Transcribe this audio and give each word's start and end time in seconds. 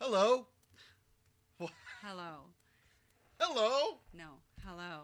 Hello? 0.00 0.46
Hello. 2.02 2.44
Hello? 3.40 3.98
No. 4.14 4.30
Hello. 4.64 5.02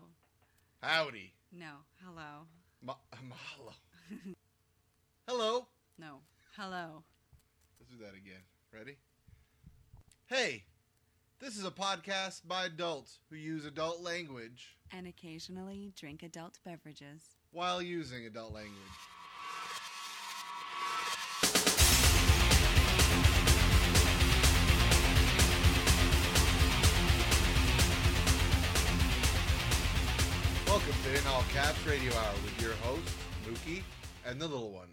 Howdy. 0.82 1.32
No. 1.52 1.72
Hello. 2.04 2.46
Ma- 2.82 2.94
mahalo. 3.16 3.72
Hello? 5.26 5.66
No. 5.98 6.20
Hello. 6.56 7.02
Let's 7.80 7.90
do 7.90 7.98
that 8.04 8.14
again. 8.16 8.40
Ready? 8.72 8.96
Hey, 10.26 10.64
this 11.40 11.56
is 11.56 11.64
a 11.64 11.70
podcast 11.70 12.42
by 12.46 12.66
adults 12.66 13.18
who 13.30 13.36
use 13.36 13.64
adult 13.66 14.00
language 14.00 14.76
And 14.92 15.06
occasionally 15.06 15.92
drink 15.98 16.22
adult 16.22 16.58
beverages. 16.64 17.22
while 17.50 17.82
using 17.82 18.26
adult 18.26 18.52
language. 18.52 18.74
Welcome 30.74 30.92
to 31.04 31.10
In 31.16 31.24
All 31.28 31.44
Caps 31.54 31.86
Radio 31.86 32.12
Hour 32.12 32.34
with 32.42 32.60
your 32.60 32.72
host, 32.82 33.14
Mookie, 33.46 33.84
and 34.26 34.40
the 34.40 34.48
little 34.48 34.72
one. 34.72 34.88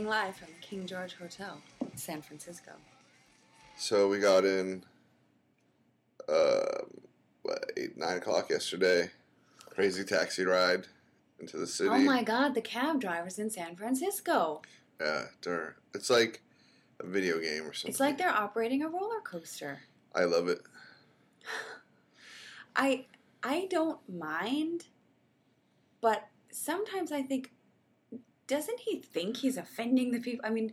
Reporting 0.00 0.26
live 0.26 0.36
from 0.36 0.48
the 0.48 0.66
King 0.66 0.86
George 0.86 1.14
Hotel, 1.16 1.60
San 1.94 2.22
Francisco. 2.22 2.70
So 3.76 4.08
we 4.08 4.18
got 4.18 4.46
in, 4.46 4.82
um, 6.26 7.02
what, 7.42 7.70
eight, 7.76 7.98
nine 7.98 8.16
o'clock 8.16 8.48
yesterday. 8.48 9.10
Crazy 9.68 10.02
taxi 10.04 10.46
ride 10.46 10.86
into 11.38 11.58
the 11.58 11.66
city. 11.66 11.90
Oh 11.90 11.98
my 11.98 12.22
god, 12.22 12.54
the 12.54 12.62
cab 12.62 12.98
driver's 12.98 13.38
in 13.38 13.50
San 13.50 13.76
Francisco. 13.76 14.62
Yeah, 14.98 15.24
dur- 15.42 15.76
it's 15.94 16.08
like 16.08 16.40
a 17.00 17.06
video 17.06 17.38
game 17.38 17.64
or 17.64 17.74
something. 17.74 17.90
It's 17.90 18.00
like 18.00 18.16
they're 18.16 18.30
operating 18.30 18.82
a 18.82 18.88
roller 18.88 19.20
coaster. 19.20 19.80
I 20.14 20.24
love 20.24 20.48
it. 20.48 20.62
I 22.74 23.04
I 23.42 23.66
don't 23.68 24.00
mind, 24.08 24.86
but 26.00 26.26
sometimes 26.50 27.12
I 27.12 27.22
think 27.22 27.52
doesn't 28.50 28.80
he 28.80 28.98
think 28.98 29.36
he's 29.38 29.56
offending 29.56 30.10
the 30.10 30.18
people? 30.18 30.44
I 30.44 30.50
mean, 30.50 30.72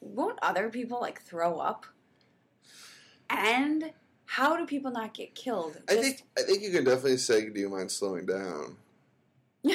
won't 0.00 0.38
other 0.42 0.68
people 0.68 1.00
like 1.00 1.22
throw 1.22 1.58
up? 1.58 1.86
And 3.30 3.92
how 4.26 4.56
do 4.56 4.66
people 4.66 4.90
not 4.90 5.14
get 5.14 5.34
killed? 5.34 5.80
I 5.88 5.96
think 5.96 6.22
I 6.38 6.42
think 6.42 6.62
you 6.62 6.70
can 6.70 6.84
definitely 6.84 7.16
say, 7.16 7.48
"Do 7.48 7.58
you 7.58 7.70
mind 7.70 7.90
slowing 7.90 8.26
down?" 8.26 8.76
I 9.66 9.70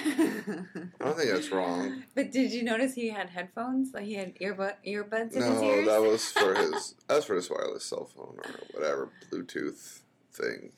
don't 1.00 1.18
think 1.18 1.32
that's 1.32 1.50
wrong. 1.52 2.04
but 2.16 2.32
did 2.32 2.52
you 2.52 2.62
notice 2.64 2.94
he 2.94 3.10
had 3.10 3.30
headphones? 3.32 3.92
Like 3.96 4.06
he 4.06 4.14
had 4.14 4.36
earbud 4.38 4.76
earbuds 4.86 5.34
in 5.34 5.42
his 5.42 5.62
No, 5.62 5.64
ears? 5.64 5.88
that 5.88 6.02
was 6.02 6.26
for 6.32 6.54
his. 6.62 6.94
that 7.08 7.16
was 7.16 7.26
for 7.26 7.36
his 7.36 7.50
wireless 7.50 7.86
cell 7.86 8.06
phone 8.16 8.38
or 8.38 8.60
whatever 8.72 9.10
Bluetooth 9.32 10.02
thing. 10.32 10.72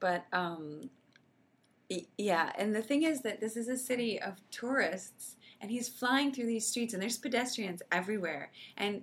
But 0.00 0.24
um, 0.32 0.88
yeah, 2.16 2.52
and 2.56 2.74
the 2.74 2.82
thing 2.82 3.02
is 3.02 3.20
that 3.22 3.40
this 3.40 3.56
is 3.56 3.68
a 3.68 3.76
city 3.76 4.20
of 4.20 4.36
tourists, 4.50 5.36
and 5.60 5.70
he's 5.70 5.88
flying 5.88 6.32
through 6.32 6.46
these 6.46 6.66
streets, 6.66 6.94
and 6.94 7.02
there's 7.02 7.18
pedestrians 7.18 7.82
everywhere, 7.90 8.50
and 8.76 9.02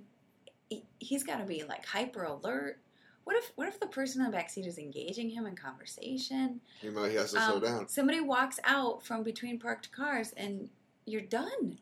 he, 0.69 0.83
he's 0.99 1.23
got 1.23 1.37
to 1.39 1.45
be 1.45 1.63
like 1.63 1.85
hyper 1.85 2.23
alert. 2.23 2.79
What 3.23 3.35
if 3.37 3.51
what 3.55 3.67
if 3.67 3.79
the 3.79 3.87
person 3.87 4.23
in 4.23 4.31
the 4.31 4.37
backseat 4.37 4.67
is 4.67 4.77
engaging 4.77 5.29
him 5.31 5.45
in 5.47 5.55
conversation? 5.55 6.61
You 6.81 6.91
know, 6.91 7.05
he 7.05 7.15
has 7.15 7.31
to 7.33 7.39
slow 7.39 7.55
Um, 7.55 7.61
down. 7.63 7.87
Somebody 7.87 8.21
walks 8.21 8.59
out 8.63 9.05
from 9.05 9.23
between 9.23 9.59
parked 9.59 9.91
cars, 9.91 10.31
and 10.37 10.69
you're 11.05 11.21
done. 11.21 11.79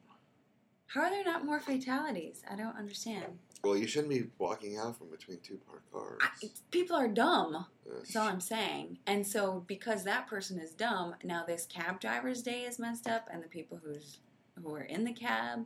How 0.87 1.01
are 1.01 1.09
there 1.09 1.23
not 1.23 1.43
more 1.43 1.59
fatalities? 1.59 2.43
I 2.49 2.55
don't 2.55 2.77
understand. 2.77 3.39
Well, 3.63 3.77
you 3.77 3.87
shouldn't 3.87 4.09
be 4.09 4.25
walking 4.37 4.77
out 4.77 4.97
from 4.97 5.07
between 5.09 5.39
two 5.39 5.57
parked 5.67 5.91
cars. 5.91 6.19
I, 6.21 6.49
people 6.69 6.95
are 6.95 7.07
dumb. 7.07 7.65
Yes. 7.85 7.95
That's 7.97 8.15
all 8.17 8.27
I'm 8.27 8.41
saying. 8.41 8.99
And 9.07 9.25
so 9.25 9.63
because 9.67 10.03
that 10.03 10.27
person 10.27 10.59
is 10.59 10.71
dumb, 10.71 11.15
now 11.23 11.45
this 11.45 11.65
cab 11.65 11.99
driver's 11.99 12.43
day 12.43 12.61
is 12.63 12.77
messed 12.77 13.07
up 13.07 13.27
and 13.31 13.41
the 13.41 13.47
people 13.47 13.79
who's 13.83 14.19
who 14.61 14.73
are 14.75 14.81
in 14.83 15.03
the 15.03 15.13
cab, 15.13 15.65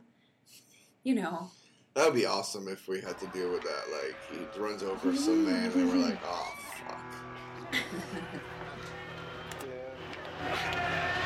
you 1.04 1.14
know. 1.14 1.50
That 1.94 2.06
would 2.06 2.14
be 2.14 2.26
awesome 2.26 2.68
if 2.68 2.86
we 2.88 3.00
had 3.00 3.18
to 3.18 3.26
deal 3.28 3.50
with 3.50 3.62
that. 3.62 3.84
Like 3.90 4.16
he 4.30 4.60
runs 4.60 4.82
over 4.82 5.14
some 5.16 5.46
man, 5.46 5.72
and 5.72 5.88
we're 5.90 6.08
like, 6.08 6.20
"Oh 6.24 6.52
fuck." 6.86 7.00
You 10.40 11.17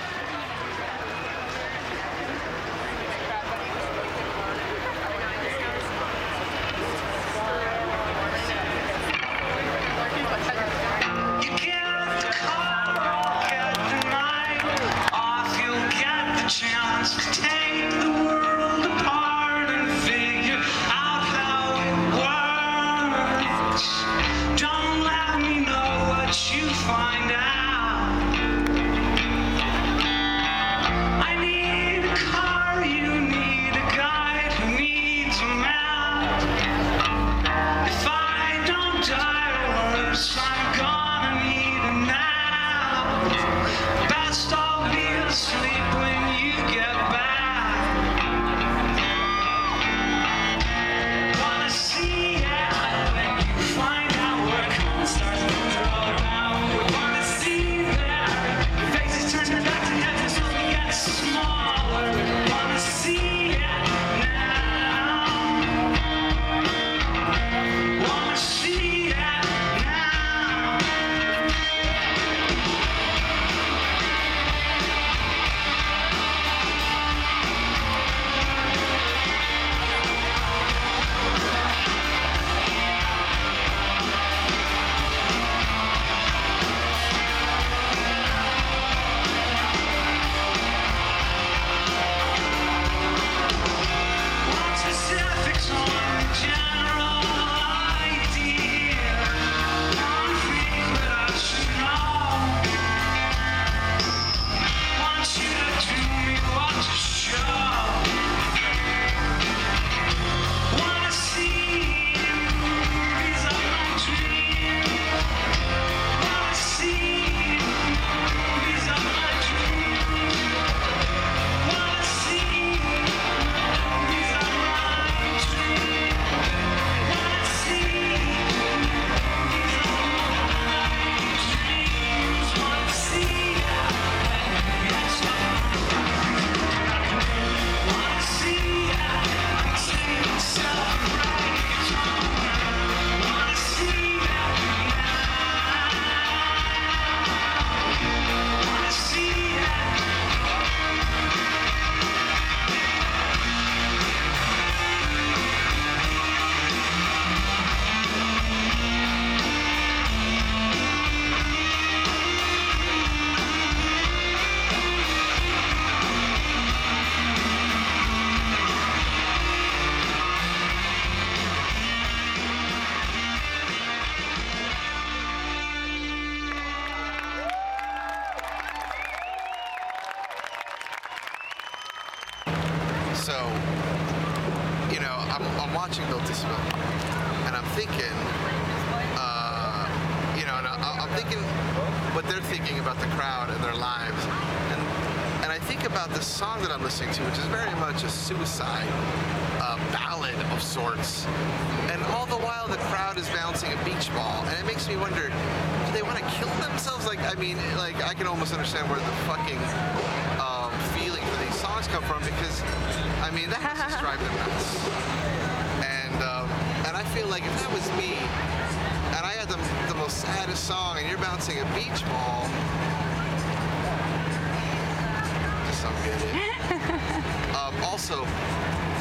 don't 225.83 226.05
get 226.05 226.23
it. 226.23 227.55
um, 227.55 227.75
also, 227.83 228.25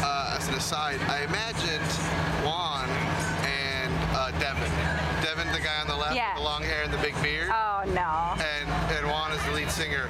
uh, 0.04 0.36
as 0.38 0.48
an 0.48 0.56
aside, 0.56 1.00
I 1.08 1.24
imagined 1.24 1.82
Juan 2.46 2.90
and 3.46 3.94
uh, 4.16 4.32
Devin. 4.40 4.72
Devin, 5.24 5.52
the 5.54 5.60
guy 5.60 5.80
on 5.82 5.88
the 5.88 5.96
left 5.96 6.16
Yeah. 6.16 6.30
with 6.34 6.38
the 6.44 6.50
long 6.50 6.64
hair 6.64 6.84
and 6.84 6.92
the 6.92 6.98
big 6.98 7.14
beard 7.22 7.50
Oh 7.54 7.84
no. 7.94 8.36
and 8.44 8.70
and 8.92 9.06
Juan 9.08 9.32
is 9.32 9.44
the 9.46 9.52
lead 9.52 9.70
singer, 9.70 10.08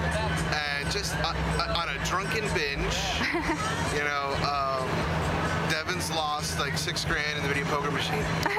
and 0.55 0.89
just 0.91 1.15
uh, 1.17 1.33
uh, 1.59 1.75
on 1.77 1.89
a 1.89 1.97
drunken 2.05 2.43
binge, 2.55 2.97
you 3.93 4.03
know, 4.03 4.33
um, 4.47 4.87
Devin's 5.69 6.09
lost 6.11 6.57
like 6.59 6.77
six 6.77 7.03
grand 7.05 7.37
in 7.37 7.43
the 7.43 7.49
video 7.49 7.65
poker 7.65 7.91
machine. 7.91 8.23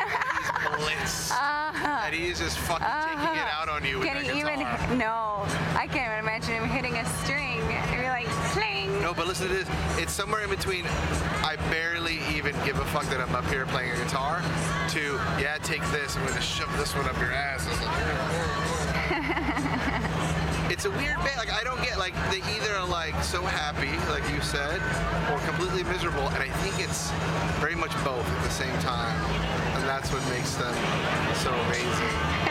And 0.64 0.80
he's 0.80 0.86
blitzed, 0.86 1.30
Uh-huh. 1.32 2.02
and 2.06 2.14
he's 2.14 2.38
just 2.38 2.58
fucking 2.58 2.86
taking 2.86 3.34
it 3.36 3.48
out 3.58 3.68
on 3.68 3.84
you 3.84 4.00
Can 4.00 4.22
he 4.24 4.38
even? 4.38 4.60
No, 4.98 5.44
I 5.76 5.86
can't 5.90 6.06
even 6.06 6.18
imagine 6.18 6.54
him 6.54 6.68
hitting 6.68 6.94
a 6.96 7.04
string. 7.24 7.41
No, 9.02 9.12
but 9.12 9.26
listen 9.26 9.48
to 9.48 9.54
this. 9.54 9.68
It's 9.98 10.12
somewhere 10.12 10.44
in 10.44 10.50
between. 10.50 10.86
I 11.42 11.56
barely 11.70 12.20
even 12.32 12.54
give 12.64 12.78
a 12.78 12.84
fuck 12.86 13.04
that 13.06 13.20
I'm 13.20 13.34
up 13.34 13.44
here 13.46 13.66
playing 13.66 13.90
a 13.90 13.96
guitar. 13.96 14.40
To 14.90 15.20
yeah, 15.42 15.58
take 15.62 15.82
this. 15.90 16.16
I'm 16.16 16.24
gonna 16.26 16.40
shove 16.40 16.74
this 16.78 16.94
one 16.94 17.06
up 17.08 17.18
your 17.18 17.32
ass. 17.32 17.66
It's 17.66 17.82
like- 17.82 17.92
It's 20.70 20.84
a 20.86 20.90
weird 20.92 21.16
band. 21.18 21.36
Like 21.36 21.52
I 21.52 21.64
don't 21.64 21.82
get 21.82 21.98
like 21.98 22.14
they 22.30 22.38
either 22.54 22.72
are 22.76 22.86
like 22.86 23.20
so 23.24 23.42
happy, 23.42 23.90
like 24.10 24.22
you 24.32 24.40
said, 24.40 24.80
or 25.30 25.38
completely 25.46 25.82
miserable. 25.84 26.28
And 26.28 26.42
I 26.42 26.48
think 26.62 26.78
it's 26.78 27.10
very 27.60 27.74
much 27.74 27.92
both 28.04 28.24
at 28.26 28.42
the 28.44 28.50
same 28.50 28.78
time, 28.78 29.18
and 29.76 29.84
that's 29.84 30.10
what 30.12 30.22
makes 30.30 30.54
them 30.54 30.74
so 31.42 31.52
amazing. 31.52 32.41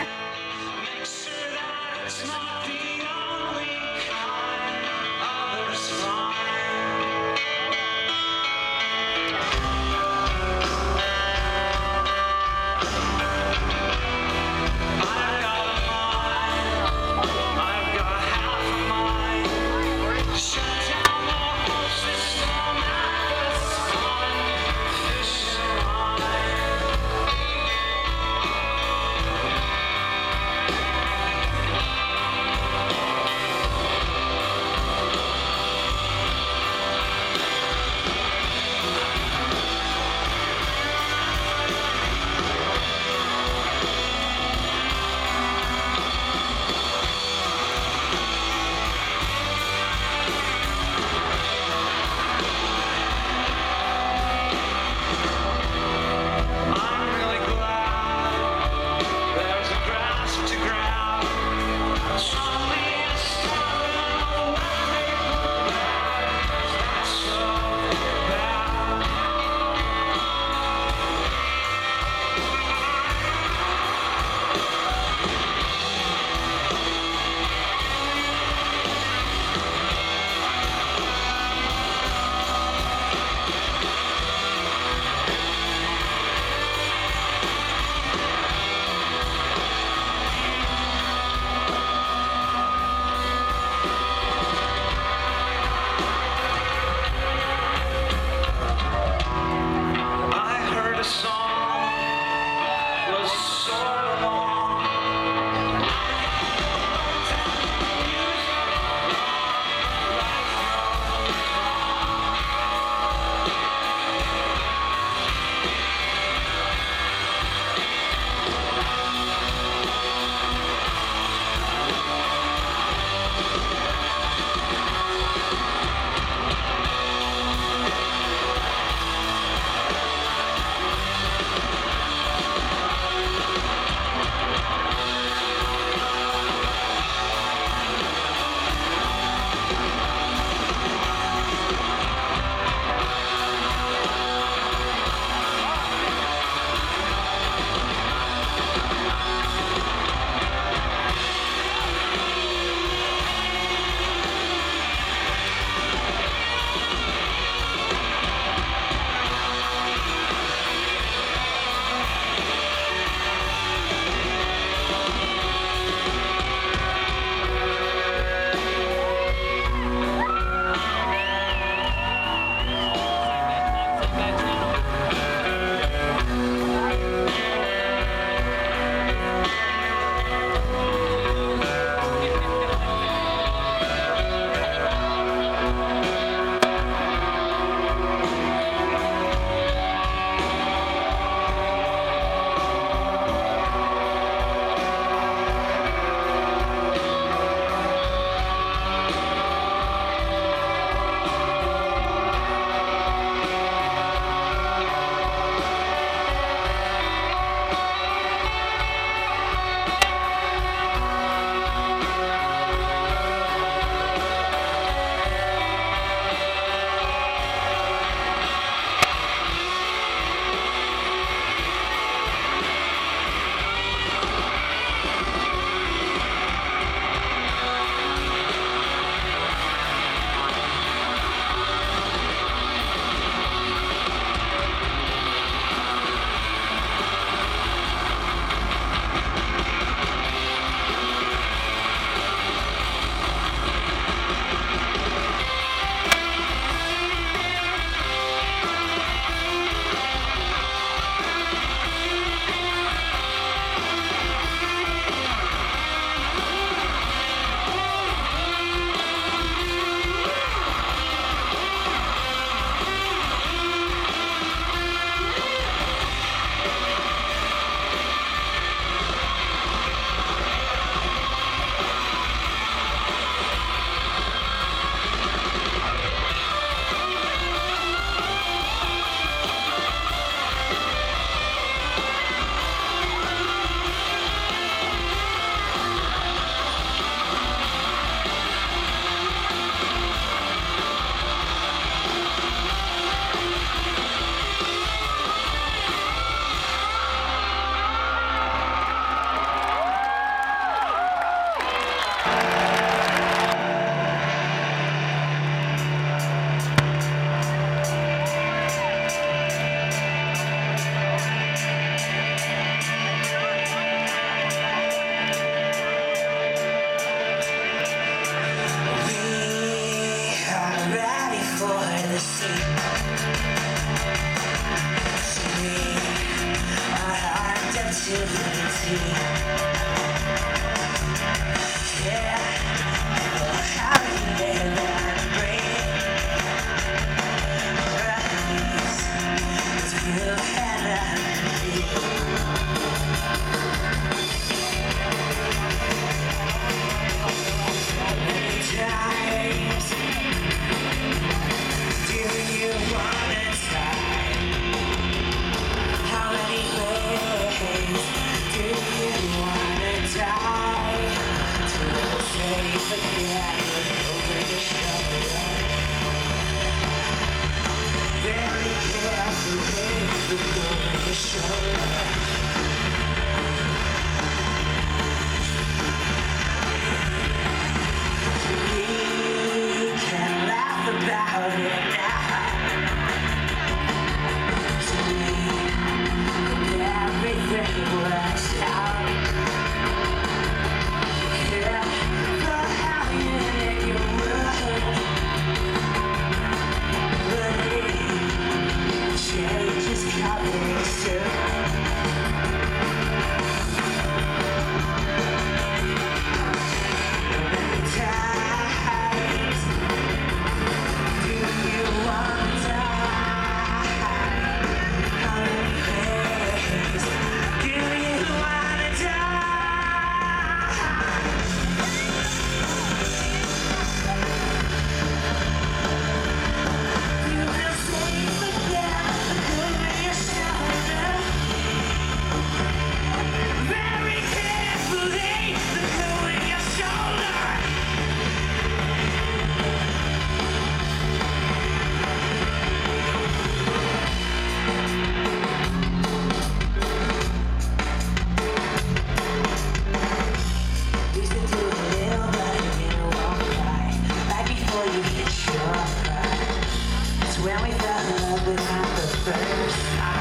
Hi. 459.93 460.20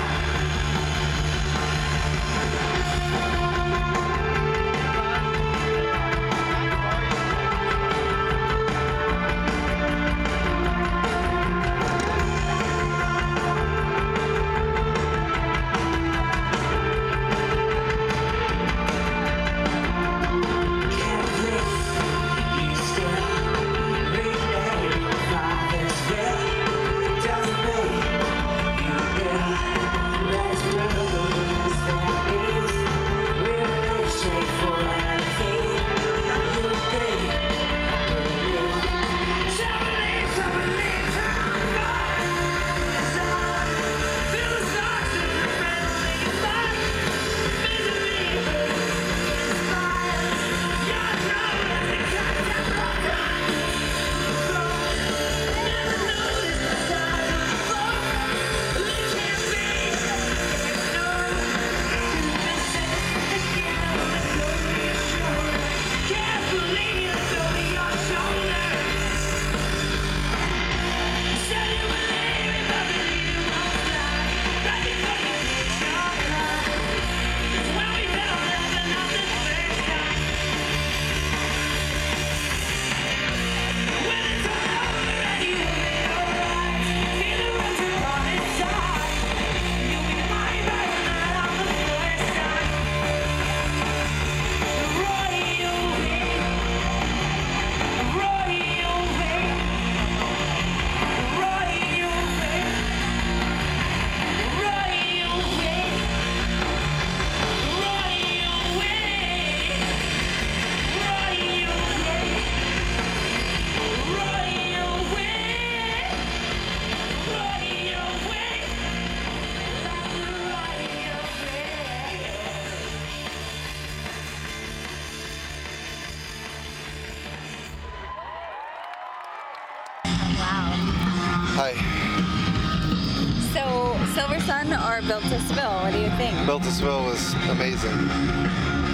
What 136.50 136.62
do 136.62 136.68
you 136.68 136.74
think? 136.74 136.90
Built 136.90 137.02
to 137.02 137.04
Spill 137.04 137.04
was 137.04 137.34
amazing. 137.48 137.92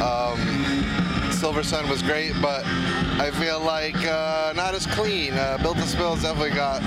Um, 0.03 0.39
Silversun 1.33 1.89
was 1.89 2.03
great, 2.03 2.35
but 2.43 2.65
I 3.19 3.31
feel 3.31 3.61
like 3.61 3.97
uh, 4.05 4.53
not 4.55 4.75
as 4.75 4.87
clean. 4.87 5.33
Uh, 5.33 5.57
Built 5.63 5.77
to 5.79 5.83
Spill 5.85 6.15
has 6.15 6.23
definitely 6.23 6.51
got 6.51 6.83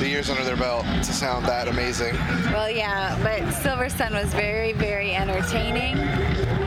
the 0.00 0.08
years 0.08 0.28
under 0.28 0.42
their 0.42 0.56
belt 0.56 0.84
to 0.84 1.12
sound 1.12 1.46
that 1.46 1.68
amazing. 1.68 2.14
Well, 2.52 2.70
yeah, 2.70 3.16
but 3.22 3.42
Silversun 3.54 4.12
was 4.12 4.34
very, 4.34 4.72
very 4.72 5.14
entertaining. 5.14 5.98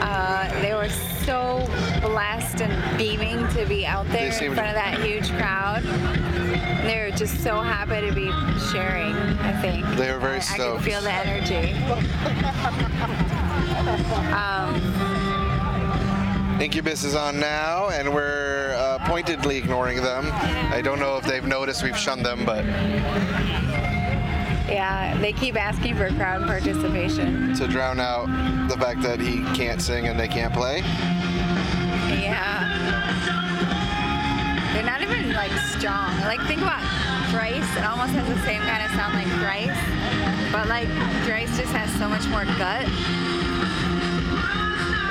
Uh, 0.02 0.50
they 0.62 0.74
were 0.74 0.90
so 1.26 1.66
blessed 2.02 2.62
and 2.62 2.98
beaming 2.98 3.46
to 3.50 3.66
be 3.66 3.86
out 3.86 4.08
there 4.10 4.28
in 4.28 4.54
front 4.54 4.70
of 4.70 4.76
that 4.76 5.02
huge 5.04 5.30
crowd. 5.32 5.84
They 6.84 7.00
were 7.00 7.16
just 7.16 7.44
so 7.44 7.62
happy 7.62 8.08
to 8.08 8.14
be 8.14 8.32
sharing, 8.72 9.16
I 9.40 9.62
think. 9.62 9.86
They 9.98 10.12
were 10.12 10.20
very 10.20 10.36
I, 10.36 10.38
I 10.38 10.42
stoked. 10.42 10.84
could 10.84 10.92
feel 10.92 11.02
the 11.02 11.12
energy. 11.12 11.74
um, 14.34 14.76
Incubus 16.62 17.04
is 17.04 17.16
on 17.16 17.40
now, 17.40 17.90
and 17.90 18.14
we're 18.14 18.74
uh, 18.78 19.00
pointedly 19.08 19.58
ignoring 19.58 20.02
them. 20.02 20.30
I 20.32 20.82
don't 20.82 21.00
know 21.00 21.18
if 21.18 21.26
they've 21.26 21.44
noticed 21.46 21.84
we've 21.84 21.98
shunned 21.98 22.26
them, 22.26 22.46
but 22.46 22.64
Yeah, 24.70 25.18
they 25.20 25.34
keep 25.34 25.56
asking 25.60 25.96
for 25.98 26.10
crowd 26.12 26.46
participation. 26.48 27.54
to 27.56 27.68
drown 27.68 28.00
out 28.00 28.28
the 28.70 28.78
fact 28.78 29.02
that 29.02 29.20
he 29.20 29.44
can't 29.56 29.82
sing 29.82 30.08
and 30.08 30.18
they 30.20 30.28
can't 30.28 30.54
play. 30.54 30.80
Yeah. 32.22 32.70
They're 34.74 34.84
not 34.86 35.02
even 35.02 35.34
like 35.34 35.52
strong. 35.78 36.16
Like 36.22 36.40
think 36.48 36.62
about 36.62 36.82
Thrice. 37.32 37.68
It 37.78 37.84
almost 37.84 38.14
has 38.14 38.28
the 38.28 38.40
same 38.46 38.62
kind 38.62 38.84
of 38.86 38.92
sound 38.92 39.14
like 39.16 39.28
Thrice. 39.42 39.78
But 40.52 40.68
like 40.70 40.88
Thrice 41.26 41.56
just 41.58 41.74
has 41.74 41.92
so 42.00 42.08
much 42.08 42.26
more 42.30 42.46
gut. 42.58 42.88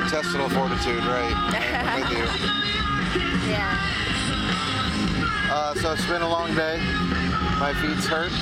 Intestinal 0.02 0.48
fortitude, 0.50 1.04
right? 1.04 1.34
I'm 1.86 2.00
with 2.00 2.10
you. 2.18 2.24
Yeah. 3.50 3.78
Uh, 5.50 5.74
so 5.74 5.92
it's 5.92 6.06
been 6.06 6.22
a 6.22 6.28
long 6.28 6.54
day. 6.54 6.78
My 7.58 7.74
feet's 7.74 8.06
hurt. 8.06 8.32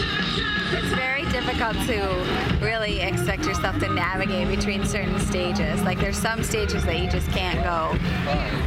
It's 0.72 0.94
very 0.94 1.24
difficult 1.32 1.76
to 1.86 2.58
really 2.64 3.00
expect 3.00 3.44
yourself 3.44 3.78
to 3.80 3.92
navigate 3.92 4.48
between 4.48 4.84
certain 4.84 5.18
stages. 5.18 5.82
Like 5.82 5.98
there's 5.98 6.16
some 6.16 6.42
stages 6.42 6.84
that 6.84 6.98
you 7.00 7.10
just 7.10 7.28
can't 7.30 7.62
go 7.64 7.92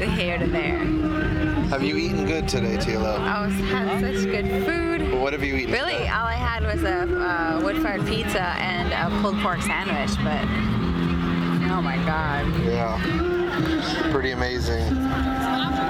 here 0.05 0.37
to 0.37 0.47
there. 0.47 0.79
Have 1.69 1.83
you 1.83 1.97
eaten 1.97 2.25
good 2.25 2.47
today, 2.47 2.77
TLO? 2.77 3.19
I 3.19 3.45
was 3.45 3.55
had 3.55 3.99
such 4.01 4.25
good 4.25 4.65
food. 4.65 5.19
What 5.19 5.33
have 5.33 5.43
you 5.43 5.55
eaten? 5.55 5.71
Really, 5.71 5.93
today? 5.93 6.09
all 6.09 6.25
I 6.25 6.33
had 6.33 6.63
was 6.63 6.83
a 6.83 7.03
uh, 7.03 7.61
wood-fired 7.63 8.05
pizza 8.05 8.41
and 8.41 8.91
a 8.91 9.21
pulled 9.21 9.39
pork 9.39 9.61
sandwich, 9.61 10.15
but 10.23 10.45
oh 11.73 11.81
my 11.81 11.97
god, 12.05 12.45
Yeah. 12.63 13.01
Pretty 14.11 14.31
amazing. 14.31 14.85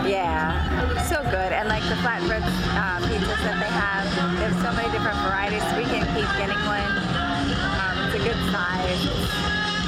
yeah, 0.08 1.00
so 1.08 1.22
good. 1.24 1.52
And 1.56 1.67
like 1.69 1.84
the 1.84 1.96
flatbread 2.04 2.43
uh, 2.76 3.00
pizzas 3.08 3.39
that 3.43 3.60
they 3.60 3.72
have, 3.72 4.04
they 4.39 4.48
have 4.48 4.58
so 4.63 4.72
many 4.76 4.91
different 4.91 5.19
varieties. 5.24 5.63
We 5.80 5.84
can 5.88 6.04
keep 6.15 6.28
getting 6.39 6.60
one. 6.67 6.91
Um, 7.80 7.93
it's 8.04 8.15
a 8.15 8.24
good 8.24 8.39
size. 8.52 9.00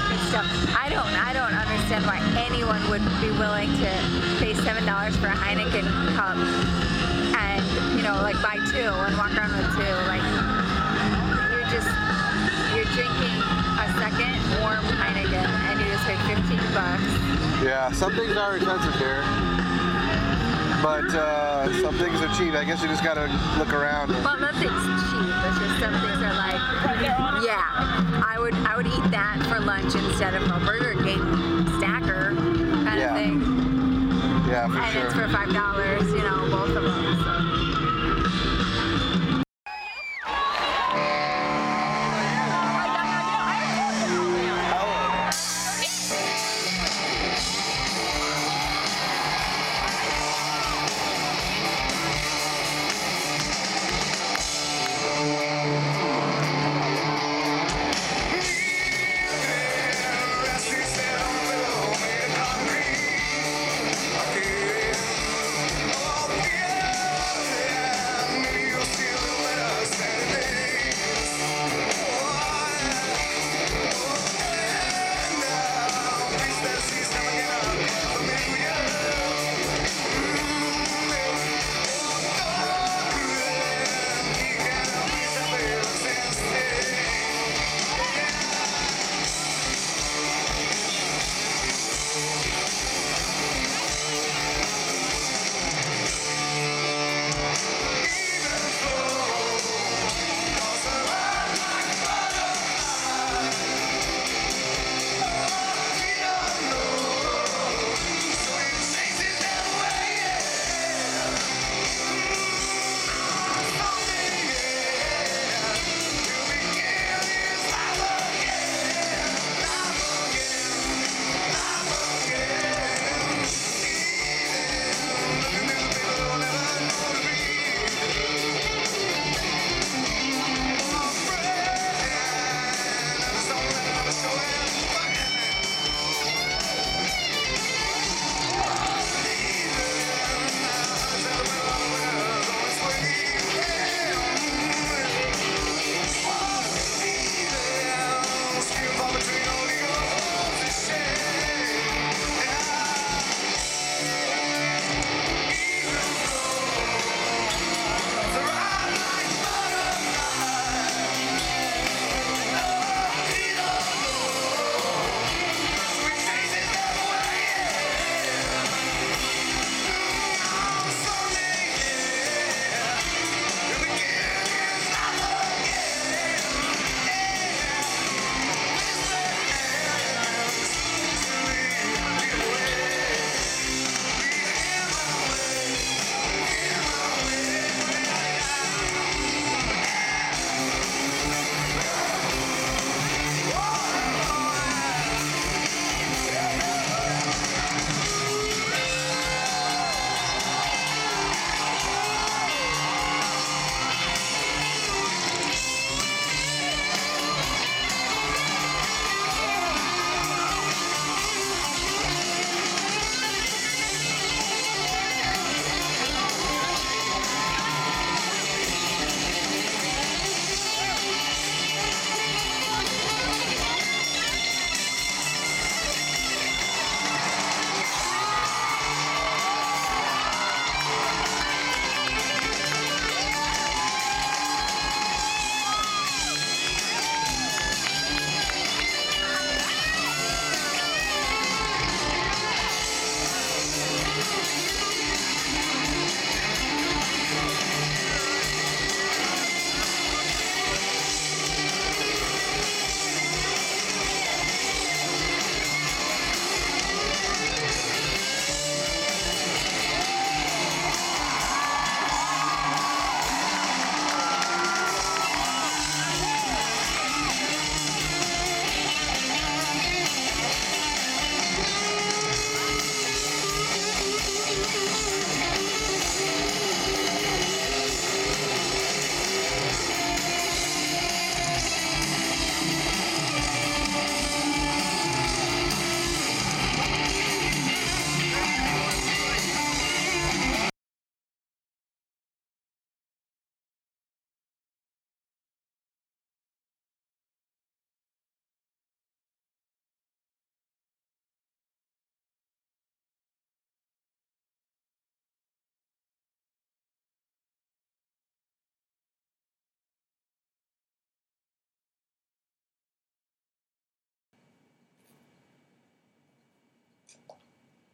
Good 0.08 0.24
stuff. 0.32 0.48
I 0.76 0.88
don't, 0.92 1.12
I 1.20 1.32
don't 1.36 1.52
understand 1.56 2.06
why 2.08 2.20
anyone 2.40 2.80
would 2.90 3.04
be 3.20 3.32
willing 3.40 3.72
to 3.84 3.92
pay 4.40 4.54
seven 4.56 4.86
dollars 4.86 5.16
for 5.18 5.28
a 5.28 5.36
Heineken 5.36 5.88
cup 6.16 6.38
and 7.36 7.60
you 7.98 8.04
know 8.04 8.16
like 8.24 8.40
buy 8.42 8.56
two 8.72 8.88
and 8.88 9.16
walk 9.20 9.36
around 9.36 9.52
with 9.52 9.68
two. 9.76 9.96
Like 10.08 10.24
bucks. 16.76 17.04
Yeah, 17.64 17.90
some 17.94 18.14
things 18.14 18.36
are 18.36 18.56
expensive 18.58 18.94
here. 19.00 19.24
But 20.84 21.08
uh, 21.16 21.72
some 21.82 21.96
things 21.96 22.22
are 22.22 22.28
cheap. 22.38 22.54
I 22.54 22.64
guess 22.64 22.82
you 22.84 22.88
just 22.88 23.04
gotta 23.04 23.26
look 23.58 23.74
around. 23.74 24.12
and- 24.12 24.24
Well, 24.24 24.38
nothing's 24.40 24.70
cheap. 24.70 25.34
It's 25.48 25.58
just 25.58 25.80
some 25.80 25.94
things 26.04 26.22
are 26.22 26.36
like, 26.36 26.62
yeah, 27.42 28.22
I 28.24 28.36
would 28.40 28.54
I 28.54 28.76
would 28.76 28.86
eat 28.88 29.10
that 29.12 29.42
for 29.50 29.60
lunch 29.60 29.96
instead 29.96 30.36
of 30.36 30.44
a 30.44 30.60
Burger 30.66 30.94
King 31.02 31.22
stacker 31.80 32.36
kind 32.86 33.00
Yeah, 33.00 33.16
of 33.16 33.18
thing. 33.18 33.42
Yeah, 34.48 34.68
for 34.68 34.78
And 34.80 34.94
sure. 34.94 35.06
it's 35.06 35.14
for 35.16 35.28
five 35.30 35.52
dollars, 35.54 36.05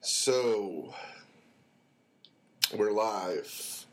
So, 0.04 0.96
we're 2.76 2.92
live. 2.92 3.86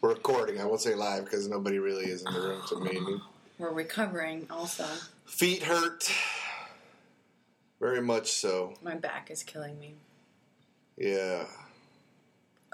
We're 0.00 0.08
recording. 0.08 0.60
I 0.60 0.64
won't 0.64 0.80
say 0.80 0.96
live 0.96 1.24
because 1.24 1.46
nobody 1.46 1.78
really 1.78 2.06
is 2.06 2.24
in 2.26 2.32
the 2.32 2.40
room 2.40 2.62
to 2.68 2.80
me. 2.80 3.00
We're 3.58 3.72
recovering 3.72 4.48
also. 4.50 4.84
Feet 5.24 5.62
hurt. 5.62 6.12
Very 7.78 8.02
much 8.02 8.32
so. 8.32 8.74
My 8.82 8.96
back 8.96 9.30
is 9.30 9.44
killing 9.44 9.78
me. 9.78 9.94
Yeah. 10.96 11.46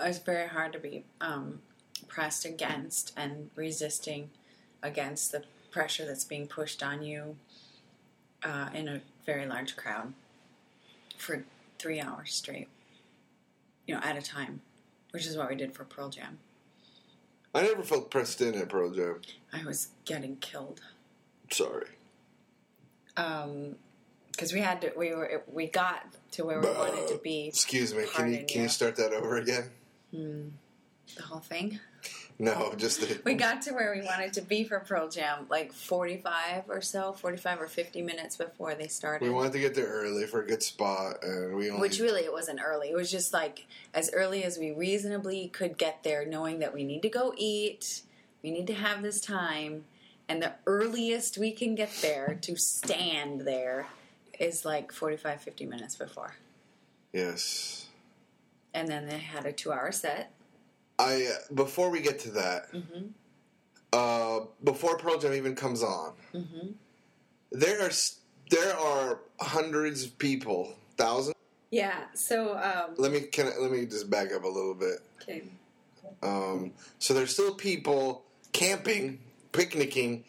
It's 0.01 0.18
very 0.18 0.48
hard 0.48 0.72
to 0.72 0.79
be 0.79 1.05
um, 1.20 1.61
pressed 2.07 2.46
against 2.46 3.12
and 3.18 3.51
resisting 3.55 4.31
against 4.83 5.31
the 5.33 5.42
pressure 5.70 6.07
that's 6.07 6.24
being 6.24 6.46
pushed 6.46 6.83
on 6.83 7.03
you 7.03 7.37
uh, 8.42 8.70
in 8.72 8.88
a 8.88 9.03
very 9.27 9.44
large 9.44 9.77
crowd 9.77 10.14
for 11.18 11.44
three 11.79 12.01
hours 12.01 12.33
straight, 12.33 12.68
you 13.88 13.94
know, 13.94 14.01
at 14.05 14.16
a 14.16 14.22
time, 14.22 14.61
which 15.11 15.27
is 15.27 15.37
what 15.37 15.48
we 15.48 15.57
did 15.57 15.74
for 15.74 15.83
Pearl 15.83 16.11
Jam. 16.11 16.38
I 17.55 17.62
never 17.62 17.83
felt 17.83 18.11
pressed 18.11 18.40
in 18.42 18.55
at 18.55 18.68
Pearl 18.68 18.90
Jam. 18.90 19.22
I 19.53 19.64
was 19.64 19.88
getting 20.05 20.37
killed. 20.37 20.83
Sorry. 21.51 21.87
Um, 23.16 23.77
because 24.31 24.53
we 24.53 24.61
had 24.61 24.83
to, 24.83 24.92
we 24.96 25.14
were, 25.14 25.42
we 25.51 25.66
got 25.66 26.05
to 26.33 26.44
where 26.44 26.61
we 26.61 26.68
wanted 26.68 27.09
to 27.09 27.18
be. 27.24 27.48
Excuse 27.48 27.92
me. 27.92 28.05
Can 28.14 28.33
you 28.33 28.44
can 28.46 28.59
you 28.59 28.62
you. 28.64 28.68
start 28.68 28.94
that 28.96 29.12
over 29.12 29.38
again? 29.38 29.70
The 30.12 31.22
whole 31.24 31.40
thing. 31.40 31.81
No, 32.40 32.72
just 32.77 33.01
the, 33.01 33.20
We 33.24 33.35
got 33.35 33.62
to 33.62 33.72
where 33.72 33.92
we 33.92 34.07
wanted 34.07 34.33
to 34.35 34.42
be 34.42 34.62
for 34.62 34.79
Pearl 34.79 35.09
Jam, 35.09 35.46
like 35.51 35.72
forty-five 35.72 36.64
or 36.68 36.81
so, 36.81 37.12
forty-five 37.12 37.61
or 37.61 37.66
fifty 37.66 38.01
minutes 38.01 38.37
before 38.37 38.77
they 38.77 38.87
started. 38.87 39.24
we 39.27 39.35
wanted 39.35 39.55
to 39.55 39.59
get 39.59 39.74
there 39.74 39.88
early 39.88 40.24
for 40.24 40.42
a 40.42 40.46
good 40.46 40.62
spot, 40.62 41.24
and 41.24 41.57
we 41.57 41.68
only 41.68 41.81
Which 41.81 41.98
really 41.98 42.20
it 42.20 42.33
wasn't 42.33 42.61
early. 42.64 42.90
It 42.90 42.94
was 42.94 43.11
just 43.11 43.33
like 43.33 43.66
as 43.92 44.09
early 44.12 44.44
as 44.44 44.57
we 44.57 44.70
reasonably 44.70 45.48
could 45.48 45.77
get 45.79 46.05
there, 46.05 46.24
knowing 46.24 46.61
that 46.61 46.72
we 46.72 46.85
need 46.85 47.03
to 47.03 47.09
go 47.09 47.35
eat, 47.37 48.03
we 48.44 48.53
need 48.53 48.68
to 48.68 48.74
have 48.74 49.03
this 49.03 49.20
time, 49.20 49.85
and 50.29 50.40
the 50.40 50.53
earliest 50.64 51.38
we 51.38 51.51
can 51.51 51.74
get 51.74 51.90
there 52.03 52.38
to 52.42 52.55
stand 52.55 53.40
there 53.40 53.88
is 54.38 54.64
like 54.64 54.92
45, 54.92 55.40
50 55.40 55.66
minutes 55.66 55.96
before. 55.96 56.35
yes. 57.12 57.87
And 58.74 58.87
then 58.87 59.09
they 59.09 59.18
had 59.18 59.44
a 59.44 59.51
two-hour 59.53 59.90
set. 59.90 60.31
I 60.99 61.27
uh, 61.27 61.55
before 61.55 61.91
we 61.91 62.01
get 62.01 62.19
to 62.21 62.31
that, 62.33 62.73
Mm-hmm. 62.73 63.07
uh, 63.93 64.41
before 64.65 64.99
Pearl 64.99 65.19
Jam 65.19 65.35
even 65.35 65.55
comes 65.55 65.83
on, 65.83 66.13
Mm-hmm. 66.35 66.69
there 67.53 67.81
are 67.83 67.91
there 68.51 68.77
are 68.77 69.21
hundreds 69.41 70.05
of 70.05 70.19
people, 70.19 70.75
thousands. 70.97 71.35
Yeah. 71.71 72.05
So 72.15 72.57
um, 72.57 72.95
Let 72.97 73.13
me 73.13 73.21
can 73.21 73.47
I, 73.49 73.57
let 73.59 73.71
me 73.71 73.85
just 73.87 74.09
back 74.11 74.33
up 74.33 74.45
a 74.45 74.49
little 74.49 74.75
bit. 74.75 74.99
okay. 75.23 75.43
Um, 76.23 76.73
so 76.99 77.13
there's 77.15 77.33
still 77.33 77.55
people 77.55 78.25
camping, 78.53 79.21
picnicking, 79.53 80.25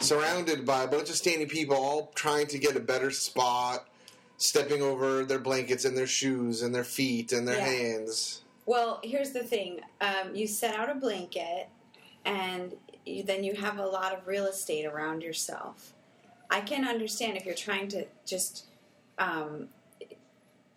surrounded 0.00 0.64
by 0.66 0.82
a 0.84 0.86
bunch 0.86 1.08
of 1.08 1.16
standing 1.16 1.48
people, 1.48 1.74
all 1.76 2.12
trying 2.14 2.46
to 2.48 2.58
get 2.58 2.76
a 2.76 2.80
better 2.80 3.10
spot, 3.10 3.88
stepping 4.36 4.82
over 4.82 5.24
their 5.24 5.38
blankets 5.40 5.84
and 5.86 5.96
their 5.96 6.06
shoes 6.06 6.62
and 6.62 6.74
their 6.74 6.84
feet 6.84 7.32
and 7.32 7.48
their 7.48 7.56
Yeah. 7.56 7.64
hands. 7.64 8.41
Well, 8.64 9.00
here's 9.02 9.32
the 9.32 9.42
thing. 9.42 9.80
Um, 10.00 10.34
you 10.34 10.46
set 10.46 10.74
out 10.74 10.88
a 10.88 10.94
blanket, 10.94 11.68
and 12.24 12.74
you, 13.04 13.22
then 13.24 13.42
you 13.42 13.54
have 13.54 13.78
a 13.78 13.86
lot 13.86 14.12
of 14.12 14.26
real 14.26 14.46
estate 14.46 14.86
around 14.86 15.22
yourself. 15.22 15.92
I 16.50 16.60
can 16.60 16.86
understand 16.86 17.36
if 17.36 17.44
you're 17.44 17.54
trying 17.54 17.88
to 17.88 18.06
just 18.24 18.66
um, 19.18 19.68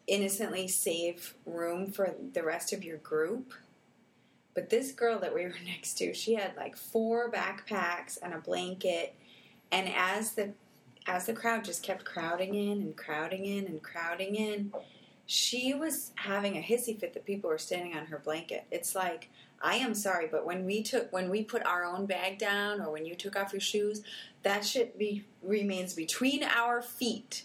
innocently 0.07 0.67
save 0.67 1.35
room 1.45 1.91
for 1.91 2.15
the 2.33 2.43
rest 2.43 2.73
of 2.73 2.83
your 2.83 2.97
group. 2.97 3.53
But 4.53 4.69
this 4.69 4.91
girl 4.91 5.19
that 5.19 5.33
we 5.33 5.43
were 5.43 5.55
next 5.65 5.95
to, 5.95 6.13
she 6.13 6.35
had 6.35 6.55
like 6.55 6.75
four 6.75 7.31
backpacks 7.31 8.17
and 8.21 8.33
a 8.33 8.39
blanket, 8.39 9.15
and 9.71 9.89
as 9.95 10.31
the 10.31 10.53
as 11.07 11.27
the 11.27 11.33
crowd 11.33 11.63
just 11.63 11.83
kept 11.83 12.03
crowding 12.03 12.55
in 12.55 12.81
and 12.81 12.95
crowding 12.95 13.45
in 13.45 13.65
and 13.67 13.83
crowding 13.83 14.33
in, 14.33 14.73
she 15.25 15.73
was 15.73 16.11
having 16.15 16.57
a 16.57 16.61
hissy 16.61 16.99
fit 16.99 17.13
that 17.13 17.25
people 17.25 17.49
were 17.49 17.57
standing 17.57 17.95
on 17.95 18.05
her 18.07 18.19
blanket. 18.19 18.65
It's 18.71 18.93
like, 18.95 19.29
I 19.61 19.75
am 19.75 19.95
sorry, 19.95 20.27
but 20.29 20.45
when 20.45 20.65
we 20.65 20.83
took 20.83 21.11
when 21.11 21.29
we 21.29 21.43
put 21.43 21.65
our 21.65 21.83
own 21.83 22.05
bag 22.05 22.37
down 22.37 22.81
or 22.81 22.91
when 22.91 23.05
you 23.05 23.15
took 23.15 23.35
off 23.35 23.53
your 23.53 23.61
shoes, 23.61 24.03
that 24.43 24.65
shit 24.65 24.97
be, 24.99 25.25
remains 25.41 25.93
between 25.93 26.43
our 26.43 26.81
feet. 26.81 27.43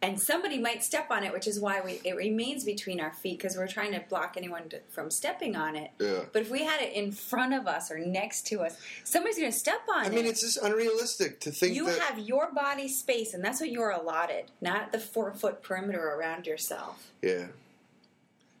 And 0.00 0.20
somebody 0.20 0.58
might 0.58 0.84
step 0.84 1.10
on 1.10 1.24
it, 1.24 1.32
which 1.32 1.48
is 1.48 1.58
why 1.58 1.80
we 1.80 2.00
it 2.04 2.14
remains 2.14 2.62
between 2.64 3.00
our 3.00 3.12
feet 3.12 3.38
because 3.38 3.56
we're 3.56 3.66
trying 3.66 3.92
to 3.92 4.00
block 4.08 4.34
anyone 4.36 4.68
to, 4.68 4.78
from 4.88 5.10
stepping 5.10 5.56
on 5.56 5.74
it. 5.74 5.90
Yeah. 5.98 6.20
But 6.32 6.42
if 6.42 6.50
we 6.50 6.64
had 6.64 6.80
it 6.80 6.92
in 6.92 7.10
front 7.10 7.52
of 7.52 7.66
us 7.66 7.90
or 7.90 7.98
next 7.98 8.46
to 8.48 8.60
us, 8.60 8.76
somebody's 9.02 9.38
going 9.38 9.50
to 9.50 9.58
step 9.58 9.80
on 9.92 10.04
I 10.04 10.06
it. 10.06 10.12
I 10.12 10.14
mean, 10.14 10.26
it's 10.26 10.42
just 10.42 10.58
unrealistic 10.58 11.40
to 11.40 11.50
think 11.50 11.74
you 11.74 11.86
that. 11.86 11.98
have 11.98 12.18
your 12.20 12.52
body 12.52 12.86
space, 12.86 13.34
and 13.34 13.44
that's 13.44 13.60
what 13.60 13.70
you're 13.70 13.90
allotted, 13.90 14.44
not 14.60 14.92
the 14.92 15.00
four 15.00 15.32
foot 15.32 15.62
perimeter 15.62 16.14
around 16.14 16.46
yourself. 16.46 17.10
yeah. 17.22 17.46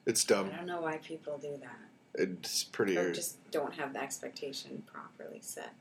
It's 0.06 0.24
dumb. 0.24 0.50
I 0.50 0.56
don't 0.56 0.66
know 0.66 0.80
why 0.80 0.96
people 0.96 1.36
do 1.36 1.58
that. 1.60 1.78
It's 2.14 2.64
pretty. 2.64 2.96
Or 2.96 3.12
just 3.12 3.36
don't 3.50 3.74
have 3.74 3.92
the 3.92 4.02
expectation 4.02 4.82
properly 4.90 5.40
set. 5.42 5.74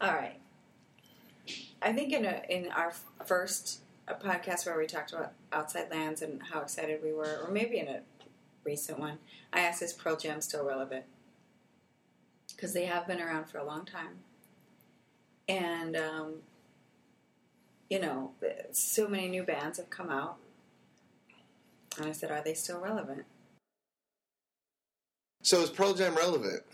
All 0.00 0.12
right. 0.12 0.40
I 1.86 1.92
think 1.92 2.12
in 2.12 2.24
a, 2.24 2.42
in 2.48 2.72
our 2.72 2.92
first 3.26 3.78
podcast 4.08 4.66
where 4.66 4.76
we 4.76 4.86
talked 4.86 5.12
about 5.12 5.34
outside 5.52 5.88
lands 5.88 6.20
and 6.20 6.42
how 6.42 6.60
excited 6.60 7.00
we 7.00 7.12
were, 7.12 7.38
or 7.44 7.48
maybe 7.52 7.78
in 7.78 7.86
a 7.86 8.00
recent 8.64 8.98
one, 8.98 9.18
I 9.52 9.60
asked 9.60 9.82
is 9.82 9.92
Pearl 9.92 10.16
Jam 10.16 10.40
still 10.40 10.64
relevant? 10.66 11.04
Because 12.48 12.72
they 12.72 12.86
have 12.86 13.06
been 13.06 13.20
around 13.20 13.44
for 13.44 13.58
a 13.58 13.64
long 13.64 13.84
time. 13.84 14.18
And, 15.48 15.96
um, 15.96 16.34
you 17.88 18.00
know, 18.00 18.32
so 18.72 19.06
many 19.06 19.28
new 19.28 19.44
bands 19.44 19.78
have 19.78 19.88
come 19.88 20.10
out. 20.10 20.38
And 21.98 22.06
I 22.06 22.12
said, 22.12 22.32
are 22.32 22.42
they 22.42 22.54
still 22.54 22.80
relevant? 22.80 23.26
So 25.42 25.60
is 25.62 25.70
Pearl 25.70 25.94
Jam 25.94 26.16
relevant? 26.16 26.64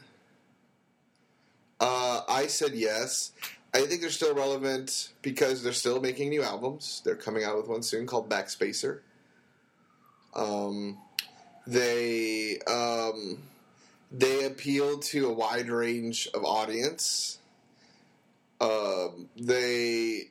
Uh, 1.79 2.23
I 2.27 2.47
said 2.47 2.73
yes. 2.73 3.33
I 3.75 3.87
think 3.87 4.01
they're 4.03 4.11
still 4.11 4.35
relevant 4.35 5.13
because 5.23 5.63
they're 5.63 5.73
still 5.73 6.01
making 6.01 6.29
new 6.29 6.43
albums. 6.43 7.01
They're 7.05 7.17
coming 7.17 7.45
out 7.45 7.57
with 7.57 7.69
one 7.69 7.83
soon 7.83 8.07
called 8.07 8.29
Backspacer. 8.29 9.01
Um, 10.35 10.99
they 11.67 12.59
um, 12.67 13.39
they 14.11 14.45
appeal 14.45 14.99
to 14.99 15.27
a 15.29 15.33
wide 15.33 15.69
range 15.71 16.29
of 16.35 16.45
audience. 16.45 17.39
Um, 18.61 19.29
they 19.37 20.29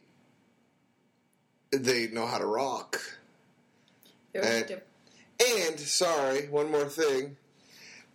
they 1.71 2.07
know 2.07 2.25
how 2.27 2.37
to 2.37 2.45
rock. 2.45 2.99
And- 4.43 4.67
And 5.57 5.79
sorry, 5.79 6.47
one 6.49 6.69
more 6.69 6.85
thing. 6.85 7.35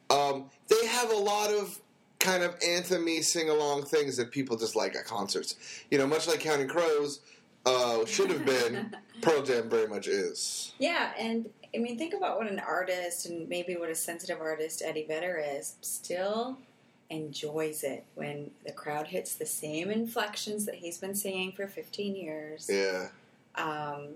Um, 0.08 0.48
they 0.68 0.86
have 0.86 1.10
a 1.10 1.16
lot 1.16 1.50
of 1.50 1.80
kind 2.18 2.42
of 2.42 2.58
anthemy 2.60 3.22
sing 3.22 3.48
along 3.50 3.84
things 3.84 4.16
that 4.16 4.30
people 4.30 4.56
just 4.56 4.76
like 4.76 4.96
at 4.96 5.04
concerts. 5.04 5.56
You 5.90 5.98
know, 5.98 6.06
much 6.06 6.26
like 6.26 6.40
Counting 6.40 6.68
Crows 6.68 7.20
uh, 7.64 8.04
should 8.06 8.30
have 8.30 8.44
been, 8.44 8.94
Pearl 9.22 9.42
Jam 9.42 9.68
very 9.68 9.88
much 9.88 10.06
is. 10.06 10.72
yeah, 10.78 11.12
and 11.18 11.48
I 11.74 11.78
mean, 11.78 11.98
think 11.98 12.14
about 12.14 12.38
what 12.38 12.50
an 12.50 12.58
artist 12.58 13.26
and 13.26 13.48
maybe 13.48 13.76
what 13.76 13.90
a 13.90 13.94
sensitive 13.94 14.40
artist 14.40 14.82
Eddie 14.84 15.04
Vedder 15.06 15.42
is. 15.44 15.74
Still 15.82 16.58
enjoys 17.10 17.84
it 17.84 18.04
when 18.14 18.50
the 18.64 18.72
crowd 18.72 19.08
hits 19.08 19.34
the 19.34 19.46
same 19.46 19.90
inflections 19.90 20.64
that 20.66 20.76
he's 20.76 20.98
been 20.98 21.14
singing 21.14 21.52
for 21.52 21.66
15 21.68 22.16
years. 22.16 22.68
Yeah. 22.70 23.08
Um, 23.54 24.08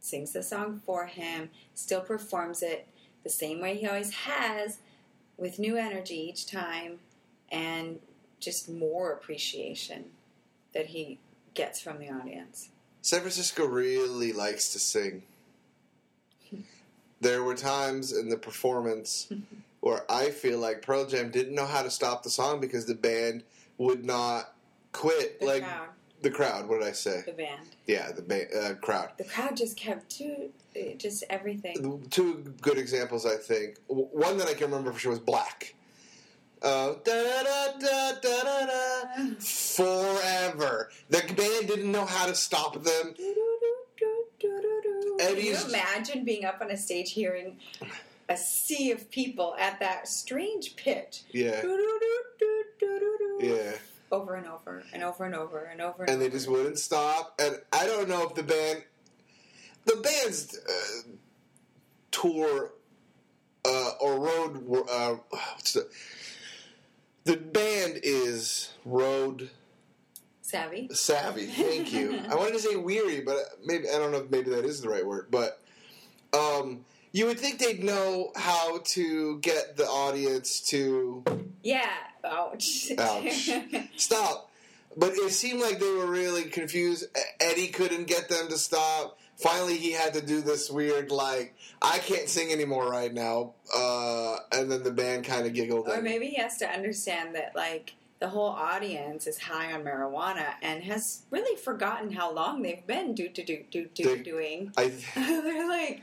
sings 0.00 0.32
the 0.32 0.42
song 0.42 0.80
for 0.86 1.06
him, 1.06 1.50
still 1.74 2.00
performs 2.00 2.62
it 2.62 2.86
the 3.24 3.30
same 3.30 3.60
way 3.60 3.76
he 3.76 3.86
always 3.86 4.12
has, 4.12 4.78
with 5.36 5.58
new 5.58 5.76
energy 5.76 6.14
each 6.14 6.46
time, 6.46 7.00
and 7.50 7.98
just 8.40 8.68
more 8.68 9.12
appreciation 9.12 10.06
that 10.74 10.86
he 10.86 11.18
gets 11.54 11.80
from 11.80 11.98
the 11.98 12.10
audience. 12.10 12.68
San 13.02 13.20
Francisco 13.20 13.64
really 13.66 14.32
likes 14.32 14.72
to 14.72 14.78
sing. 14.78 15.22
There 17.20 17.42
were 17.42 17.54
times 17.54 18.12
in 18.12 18.28
the 18.28 18.36
performance 18.36 19.28
where 19.80 20.04
I 20.10 20.30
feel 20.30 20.58
like 20.58 20.82
Pearl 20.82 21.06
Jam 21.06 21.30
didn't 21.30 21.54
know 21.54 21.64
how 21.66 21.82
to 21.82 21.90
stop 21.90 22.22
the 22.22 22.30
song 22.30 22.60
because 22.60 22.86
the 22.86 22.94
band 22.94 23.42
would 23.78 24.04
not 24.04 24.54
quit. 24.92 25.40
The 25.40 25.46
like 25.46 25.62
crowd, 25.62 25.88
the 26.22 26.30
crowd. 26.30 26.68
What 26.68 26.80
did 26.80 26.88
I 26.88 26.92
say? 26.92 27.22
the 27.24 27.32
band. 27.32 27.62
Yeah, 27.86 28.12
the 28.12 28.22
ba- 28.22 28.54
uh, 28.54 28.74
crowd. 28.74 29.12
The 29.16 29.24
crowd 29.24 29.56
just 29.56 29.76
kept 29.76 30.10
to 30.18 30.50
just 30.98 31.24
everything. 31.30 32.06
Two 32.10 32.52
good 32.60 32.76
examples, 32.76 33.24
I 33.24 33.36
think. 33.36 33.78
One 33.86 34.36
that 34.38 34.48
I 34.48 34.54
can 34.54 34.66
remember 34.66 34.92
for 34.92 34.98
sure 34.98 35.10
was 35.10 35.20
Black. 35.20 35.74
Didn't 41.76 41.92
know 41.92 42.06
how 42.06 42.26
to 42.26 42.34
stop 42.34 42.82
them. 42.82 43.14
Can 45.18 45.36
you 45.38 45.56
imagine 45.68 46.24
being 46.24 46.44
up 46.44 46.60
on 46.60 46.70
a 46.70 46.76
stage 46.76 47.12
hearing 47.12 47.58
a 48.28 48.36
sea 48.36 48.90
of 48.90 49.10
people 49.10 49.54
at 49.58 49.80
that 49.80 50.08
strange 50.08 50.76
pitch? 50.76 51.22
Yeah, 51.30 51.62
yeah. 53.40 53.72
Over 54.12 54.36
and 54.36 54.46
over 54.46 54.84
and 54.92 55.02
over 55.02 55.24
and 55.24 55.34
over 55.34 55.64
and 55.64 55.80
over 55.80 56.02
and, 56.04 56.10
and 56.12 56.20
they 56.20 56.26
over. 56.26 56.36
just 56.36 56.48
wouldn't 56.48 56.78
stop. 56.78 57.40
And 57.40 57.56
I 57.72 57.86
don't 57.86 58.08
know 58.08 58.22
if 58.28 58.34
the 58.34 58.42
band, 58.42 58.84
the 59.84 59.96
band's 59.96 60.58
uh, 60.58 61.10
tour 62.12 62.72
uh, 63.64 63.90
or 64.00 64.20
road, 64.20 64.86
uh, 64.88 65.16
the, 65.74 65.88
the 67.24 67.36
band 67.36 68.00
is 68.02 68.70
road 68.84 69.50
savvy. 70.46 70.88
savvy. 70.92 71.46
Thank 71.46 71.92
you. 71.92 72.20
I 72.30 72.34
wanted 72.34 72.54
to 72.54 72.60
say 72.60 72.76
weary, 72.76 73.20
but 73.20 73.36
maybe 73.64 73.88
I 73.88 73.98
don't 73.98 74.12
know 74.12 74.18
if 74.18 74.30
maybe 74.30 74.50
that 74.50 74.64
is 74.64 74.80
the 74.80 74.88
right 74.88 75.06
word. 75.06 75.26
But 75.30 75.60
um, 76.32 76.84
you 77.12 77.26
would 77.26 77.38
think 77.40 77.58
they'd 77.58 77.82
know 77.82 78.32
how 78.36 78.78
to 78.78 79.38
get 79.40 79.76
the 79.76 79.84
audience 79.86 80.60
to 80.68 81.24
Yeah. 81.62 81.88
Ouch. 82.24 82.92
Ouch. 82.98 83.50
stop. 83.96 84.50
But 84.96 85.12
it 85.12 85.30
seemed 85.32 85.60
like 85.60 85.78
they 85.78 85.90
were 85.92 86.06
really 86.06 86.44
confused. 86.44 87.04
Eddie 87.38 87.68
couldn't 87.68 88.06
get 88.06 88.28
them 88.28 88.48
to 88.48 88.56
stop. 88.56 89.18
Finally, 89.36 89.76
he 89.76 89.92
had 89.92 90.14
to 90.14 90.22
do 90.24 90.40
this 90.40 90.70
weird, 90.70 91.10
like, 91.10 91.54
I 91.82 91.98
can't 91.98 92.26
sing 92.26 92.50
anymore 92.50 92.88
right 92.90 93.12
now. 93.12 93.52
Uh, 93.76 94.36
and 94.52 94.72
then 94.72 94.82
the 94.82 94.90
band 94.90 95.26
kind 95.26 95.46
of 95.46 95.52
giggled. 95.52 95.88
or 95.88 96.00
maybe 96.00 96.28
he 96.28 96.36
has 96.40 96.56
to 96.58 96.66
understand 96.66 97.34
that 97.34 97.52
like 97.54 97.92
the 98.18 98.28
whole 98.28 98.48
audience 98.48 99.26
is 99.26 99.38
high 99.38 99.72
on 99.72 99.82
marijuana 99.84 100.54
and 100.62 100.82
has 100.84 101.22
really 101.30 101.56
forgotten 101.56 102.10
how 102.10 102.32
long 102.32 102.62
they've 102.62 102.86
been 102.86 103.14
do 103.14 103.28
do 103.28 103.44
do 103.44 103.62
do 103.70 103.86
do 103.94 104.04
They- 104.04 104.22
doing. 104.22 104.72
I, 104.76 104.90
They're 105.14 105.68
like, 105.68 106.02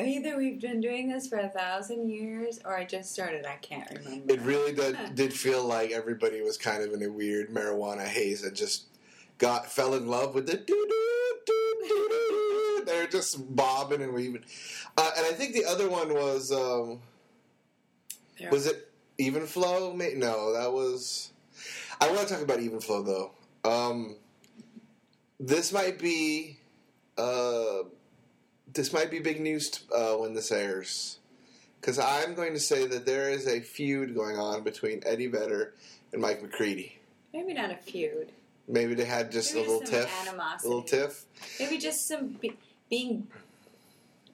either 0.00 0.36
we've 0.36 0.60
been 0.60 0.80
doing 0.80 1.08
this 1.08 1.26
for 1.28 1.38
a 1.38 1.48
thousand 1.48 2.08
years, 2.10 2.60
or 2.64 2.76
I 2.76 2.84
just 2.84 3.12
started. 3.12 3.44
I 3.44 3.56
can't 3.56 3.90
remember. 3.90 4.32
it 4.32 4.40
really 4.42 4.72
did, 4.72 4.96
did 5.16 5.32
feel 5.32 5.64
like 5.64 5.90
everybody 5.90 6.40
was 6.42 6.56
kind 6.56 6.82
of 6.82 6.92
in 6.92 7.02
a 7.02 7.10
weird 7.10 7.50
marijuana 7.50 8.04
haze 8.06 8.44
and 8.44 8.54
just 8.56 8.84
got 9.38 9.66
fell 9.66 9.94
in 9.94 10.06
love 10.06 10.34
with 10.34 10.46
the 10.46 10.54
doo 10.56 10.64
doo 10.66 11.36
doo 11.46 11.74
doo 11.88 12.08
doo. 12.08 12.82
They're 12.86 13.06
just 13.08 13.54
bobbing 13.56 14.00
and 14.02 14.12
weaving. 14.12 14.44
Uh, 14.96 15.10
and 15.16 15.26
I 15.26 15.32
think 15.32 15.54
the 15.54 15.64
other 15.64 15.88
one 15.90 16.14
was 16.14 16.52
um, 16.52 17.00
was 18.50 18.66
it 18.66 18.88
even 19.22 19.46
flow? 19.46 19.92
No, 19.94 20.52
that 20.52 20.72
was. 20.72 21.32
I 22.00 22.08
want 22.10 22.28
to 22.28 22.34
talk 22.34 22.42
about 22.42 22.60
even 22.60 22.80
flow 22.80 23.02
though. 23.02 23.30
Um, 23.68 24.16
this 25.40 25.72
might 25.72 25.98
be. 25.98 26.58
Uh, 27.16 27.84
this 28.72 28.92
might 28.92 29.10
be 29.10 29.18
big 29.18 29.40
news 29.40 29.70
t- 29.70 29.84
uh, 29.94 30.14
when 30.14 30.32
this 30.34 30.50
airs, 30.50 31.18
because 31.80 31.98
I'm 31.98 32.34
going 32.34 32.54
to 32.54 32.60
say 32.60 32.86
that 32.86 33.04
there 33.04 33.28
is 33.28 33.46
a 33.46 33.60
feud 33.60 34.14
going 34.14 34.38
on 34.38 34.62
between 34.62 35.02
Eddie 35.04 35.26
Vedder 35.26 35.74
and 36.12 36.22
Mike 36.22 36.42
McCready. 36.42 36.98
maybe 37.34 37.52
not 37.52 37.70
a 37.70 37.76
feud. 37.76 38.32
Maybe 38.68 38.94
they 38.94 39.04
had 39.04 39.30
just 39.30 39.54
Maybe 39.54 39.66
a 39.66 39.70
little 39.70 39.86
tiff, 39.86 40.28
a 40.32 40.66
little 40.66 40.82
tiff. 40.82 41.24
Maybe 41.60 41.76
just 41.76 42.06
some 42.08 42.28
be- 42.28 42.56
being 42.88 43.26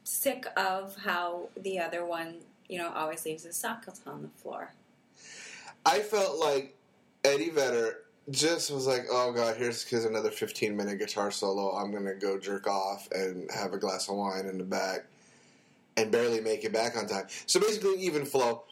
sick 0.04 0.46
of 0.56 0.96
how 1.04 1.48
the 1.56 1.80
other 1.80 2.04
one, 2.04 2.36
you 2.68 2.78
know, 2.78 2.92
always 2.94 3.24
leaves 3.24 3.42
his 3.44 3.56
socks 3.56 4.00
on 4.06 4.22
the 4.22 4.28
floor. 4.40 4.72
I 5.88 6.00
felt 6.00 6.38
like 6.38 6.76
Eddie 7.24 7.48
Vedder 7.48 8.00
just 8.30 8.70
was 8.70 8.86
like, 8.86 9.06
"Oh 9.10 9.32
God, 9.32 9.56
here's 9.56 9.82
here's 9.84 10.04
another 10.04 10.30
15 10.30 10.76
minute 10.76 10.98
guitar 10.98 11.30
solo. 11.30 11.74
I'm 11.74 11.90
gonna 11.90 12.14
go 12.14 12.38
jerk 12.38 12.66
off 12.66 13.08
and 13.10 13.50
have 13.50 13.72
a 13.72 13.78
glass 13.78 14.06
of 14.08 14.16
wine 14.16 14.44
in 14.44 14.58
the 14.58 14.64
back, 14.64 15.06
and 15.96 16.12
barely 16.12 16.40
make 16.40 16.62
it 16.64 16.74
back 16.74 16.94
on 16.94 17.06
time." 17.06 17.26
So 17.46 17.58
basically, 17.58 17.94
even 18.00 18.26
flow. 18.26 18.64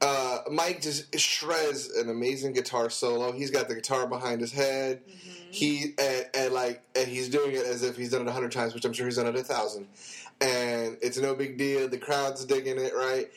Uh, 0.00 0.38
Mike 0.50 0.80
just 0.80 1.18
shreds 1.18 1.90
an 1.90 2.08
amazing 2.08 2.52
guitar 2.52 2.90
solo. 2.90 3.32
He's 3.32 3.50
got 3.50 3.68
the 3.68 3.74
guitar 3.74 4.06
behind 4.06 4.40
his 4.40 4.52
head. 4.52 5.02
He 5.50 5.94
and, 5.98 6.26
and 6.32 6.54
like 6.54 6.82
and 6.94 7.08
he's 7.08 7.28
doing 7.28 7.56
it 7.56 7.66
as 7.66 7.82
if 7.82 7.96
he's 7.96 8.10
done 8.10 8.22
it 8.22 8.28
a 8.28 8.32
hundred 8.32 8.52
times, 8.52 8.72
which 8.72 8.84
I'm 8.84 8.92
sure 8.92 9.06
he's 9.06 9.16
done 9.16 9.26
it 9.26 9.34
a 9.34 9.42
thousand. 9.42 9.88
And 10.40 10.96
it's 11.02 11.18
no 11.18 11.34
big 11.34 11.58
deal. 11.58 11.88
The 11.88 11.98
crowd's 11.98 12.44
digging 12.44 12.78
it, 12.78 12.94
right? 12.94 13.30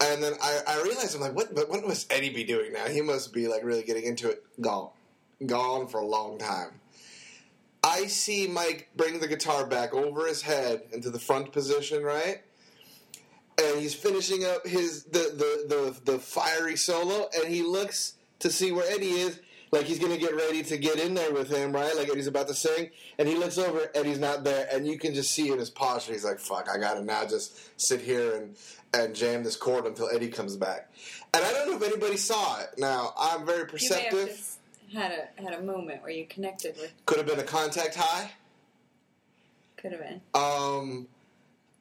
And 0.00 0.22
then 0.22 0.34
I, 0.40 0.60
I 0.66 0.82
realized 0.82 1.14
I'm 1.14 1.20
like, 1.20 1.34
what? 1.34 1.54
But 1.54 1.68
what 1.68 1.86
must 1.86 2.12
Eddie 2.12 2.30
be 2.30 2.44
doing 2.44 2.72
now? 2.72 2.86
He 2.86 3.00
must 3.00 3.32
be 3.32 3.48
like 3.48 3.64
really 3.64 3.82
getting 3.82 4.04
into 4.04 4.30
it. 4.30 4.44
Gone, 4.60 4.90
gone 5.44 5.88
for 5.88 5.98
a 5.98 6.06
long 6.06 6.38
time. 6.38 6.80
I 7.82 8.06
see 8.06 8.46
Mike 8.46 8.90
bring 8.96 9.20
the 9.20 9.28
guitar 9.28 9.66
back 9.66 9.94
over 9.94 10.26
his 10.26 10.42
head 10.42 10.82
into 10.92 11.10
the 11.10 11.18
front 11.18 11.52
position, 11.52 12.02
right? 12.02 12.42
And 13.60 13.80
he's 13.80 13.94
finishing 13.94 14.44
up 14.44 14.66
his 14.66 15.04
the 15.04 15.18
the 15.18 15.94
the, 16.04 16.12
the 16.12 16.18
fiery 16.18 16.76
solo, 16.76 17.28
and 17.36 17.48
he 17.52 17.62
looks 17.62 18.14
to 18.38 18.50
see 18.50 18.70
where 18.70 18.88
Eddie 18.88 19.10
is, 19.10 19.40
like 19.70 19.84
he's 19.84 19.98
gonna 19.98 20.16
get 20.16 20.34
ready 20.34 20.62
to 20.64 20.76
get 20.76 20.98
in 20.98 21.14
there 21.14 21.32
with 21.32 21.50
him, 21.50 21.72
right? 21.72 21.94
Like 21.96 22.08
Eddie's 22.08 22.26
about 22.26 22.48
to 22.48 22.54
sing, 22.54 22.90
and 23.18 23.28
he 23.28 23.34
looks 23.34 23.58
over, 23.58 23.90
Eddie's 23.94 24.18
not 24.18 24.44
there, 24.44 24.68
and 24.72 24.86
you 24.86 24.98
can 24.98 25.14
just 25.14 25.32
see 25.32 25.50
in 25.50 25.58
his 25.58 25.70
posture, 25.70 26.12
he's 26.12 26.24
like, 26.24 26.38
"Fuck, 26.38 26.68
I 26.72 26.78
gotta 26.78 27.02
now 27.02 27.24
just 27.26 27.80
sit 27.80 28.00
here 28.00 28.34
and 28.36 28.56
and 28.94 29.14
jam 29.14 29.44
this 29.44 29.56
chord 29.56 29.84
until 29.86 30.08
Eddie 30.08 30.28
comes 30.28 30.56
back." 30.56 30.90
And 31.34 31.44
I 31.44 31.52
don't 31.52 31.68
know 31.70 31.76
if 31.76 31.82
anybody 31.82 32.16
saw 32.16 32.60
it. 32.60 32.68
Now 32.78 33.12
I'm 33.18 33.44
very 33.44 33.58
You 33.58 33.64
may 33.64 33.94
have 33.94 34.10
perceptive. 34.10 34.56
had 34.94 35.28
a 35.38 35.42
had 35.42 35.52
a 35.54 35.62
moment 35.62 36.02
where 36.02 36.10
you 36.10 36.24
connected 36.26 36.76
with. 36.76 36.92
Could 37.06 37.18
have 37.18 37.26
been 37.26 37.38
a 37.40 37.44
contact 37.44 37.96
high. 37.96 38.30
Could 39.76 39.92
have 39.92 40.00
been. 40.00 40.20
Um, 40.34 41.06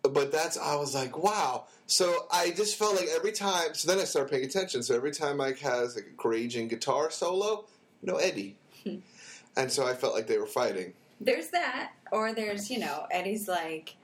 but 0.03 0.31
that's 0.31 0.57
I 0.57 0.75
was 0.75 0.93
like, 0.93 1.17
wow. 1.17 1.65
So 1.87 2.27
I 2.31 2.51
just 2.51 2.75
felt 2.77 2.95
like 2.95 3.07
every 3.15 3.31
time. 3.31 3.73
So 3.73 3.87
then 3.87 3.99
I 3.99 4.03
started 4.03 4.29
paying 4.29 4.43
attention. 4.43 4.83
So 4.83 4.95
every 4.95 5.11
time 5.11 5.37
Mike 5.37 5.59
has 5.59 5.95
like 5.95 6.05
a 6.23 6.27
raging 6.27 6.67
guitar 6.67 7.09
solo, 7.09 7.65
no 8.01 8.17
Eddie, 8.17 8.55
and 9.55 9.71
so 9.71 9.85
I 9.85 9.93
felt 9.93 10.13
like 10.13 10.27
they 10.27 10.37
were 10.37 10.45
fighting. 10.47 10.93
There's 11.19 11.49
that, 11.49 11.93
or 12.11 12.33
there's 12.33 12.69
you 12.69 12.79
know 12.79 13.07
Eddie's 13.11 13.47
like, 13.47 13.95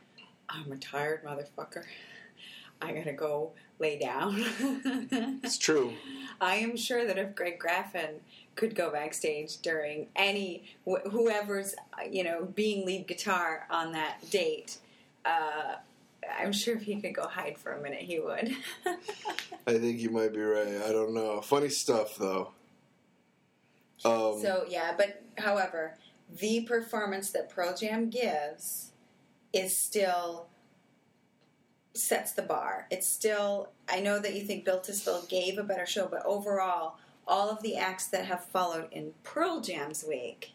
I'm 0.50 0.72
a 0.72 0.78
tired 0.78 1.24
motherfucker. 1.24 1.84
I 2.82 2.92
gotta 2.92 3.14
go 3.14 3.52
lay 3.80 3.98
down. 4.00 4.44
It's 5.44 5.58
true. 5.58 5.94
I 6.40 6.56
am 6.56 6.76
sure 6.78 7.06
that 7.06 7.18
if 7.18 7.36
Greg 7.36 7.60
Graffin 7.60 8.20
could 8.56 8.76
go 8.76 8.90
backstage 8.92 9.58
during 9.58 10.08
any 10.16 10.64
wh- 10.88 11.06
whoever's 11.10 11.76
you 12.10 12.24
know 12.24 12.46
being 12.56 12.86
lead 12.86 13.08
guitar 13.08 13.68
on 13.70 13.92
that 13.92 14.18
date, 14.30 14.78
uh, 15.26 15.76
I'm 16.40 16.52
sure 16.54 16.76
if 16.76 16.84
he 16.84 17.00
could 17.00 17.14
go 17.14 17.28
hide 17.28 17.58
for 17.58 17.74
a 17.74 17.82
minute, 17.82 18.02
he 18.02 18.20
would. 18.20 18.56
I 19.68 19.78
think 19.78 20.00
you 20.00 20.10
might 20.10 20.34
be 20.34 20.42
right. 20.42 20.82
I 20.84 20.92
don't 20.92 21.14
know. 21.14 21.42
Funny 21.42 21.70
stuff 21.70 22.18
though. 22.18 22.52
Um, 24.06 24.40
so 24.42 24.66
yeah, 24.68 24.94
but 24.98 25.24
however, 25.38 25.98
the 26.40 26.62
performance 26.62 27.32
that 27.32 27.50
Pearl 27.50 27.76
Jam 27.76 28.10
gives 28.10 28.92
is 29.52 29.78
still 29.78 30.48
sets 31.94 32.32
the 32.34 32.42
bar. 32.42 32.88
It's 32.90 33.08
still 33.08 33.70
I 33.88 34.00
know 34.00 34.20
that 34.20 34.34
you 34.34 34.42
think 34.42 34.66
Bill 34.66 34.84
Spill 34.84 35.24
gave 35.30 35.58
a 35.58 35.64
better 35.64 35.86
show, 35.86 36.08
but 36.08 36.26
overall, 36.26 36.98
all 37.28 37.50
of 37.50 37.62
the 37.62 37.78
acts 37.78 38.08
that 38.08 38.26
have 38.26 38.46
followed 38.46 38.88
in 38.92 39.14
Pearl 39.24 39.62
Jam's 39.62 40.04
wake 40.08 40.52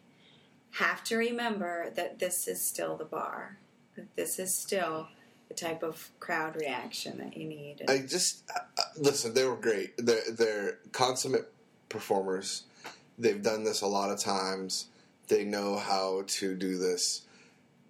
have 0.72 1.03
to 1.05 1.16
remember 1.16 1.90
that 1.96 2.18
this 2.18 2.46
is 2.46 2.61
still 2.61 2.96
the 2.96 3.05
bar. 3.05 3.59
That 3.96 4.14
this 4.16 4.38
is 4.38 4.55
still 4.55 5.09
the 5.49 5.55
type 5.55 5.82
of 5.82 6.11
crowd 6.20 6.57
reaction 6.57 7.18
that 7.18 7.36
you 7.36 7.46
need. 7.46 7.82
I 7.88 7.99
just 7.99 8.44
uh, 8.55 8.61
uh, 8.78 8.82
listen. 8.99 9.34
They 9.34 9.44
were 9.44 9.57
great. 9.57 9.94
They're 9.96 10.30
they're 10.30 10.78
consummate 10.92 11.51
performers. 11.88 12.64
They've 13.18 13.42
done 13.42 13.64
this 13.64 13.80
a 13.82 13.86
lot 13.86 14.10
of 14.10 14.20
times. 14.20 14.86
They 15.28 15.44
know 15.44 15.76
how 15.76 16.24
to 16.26 16.54
do 16.54 16.78
this. 16.78 17.22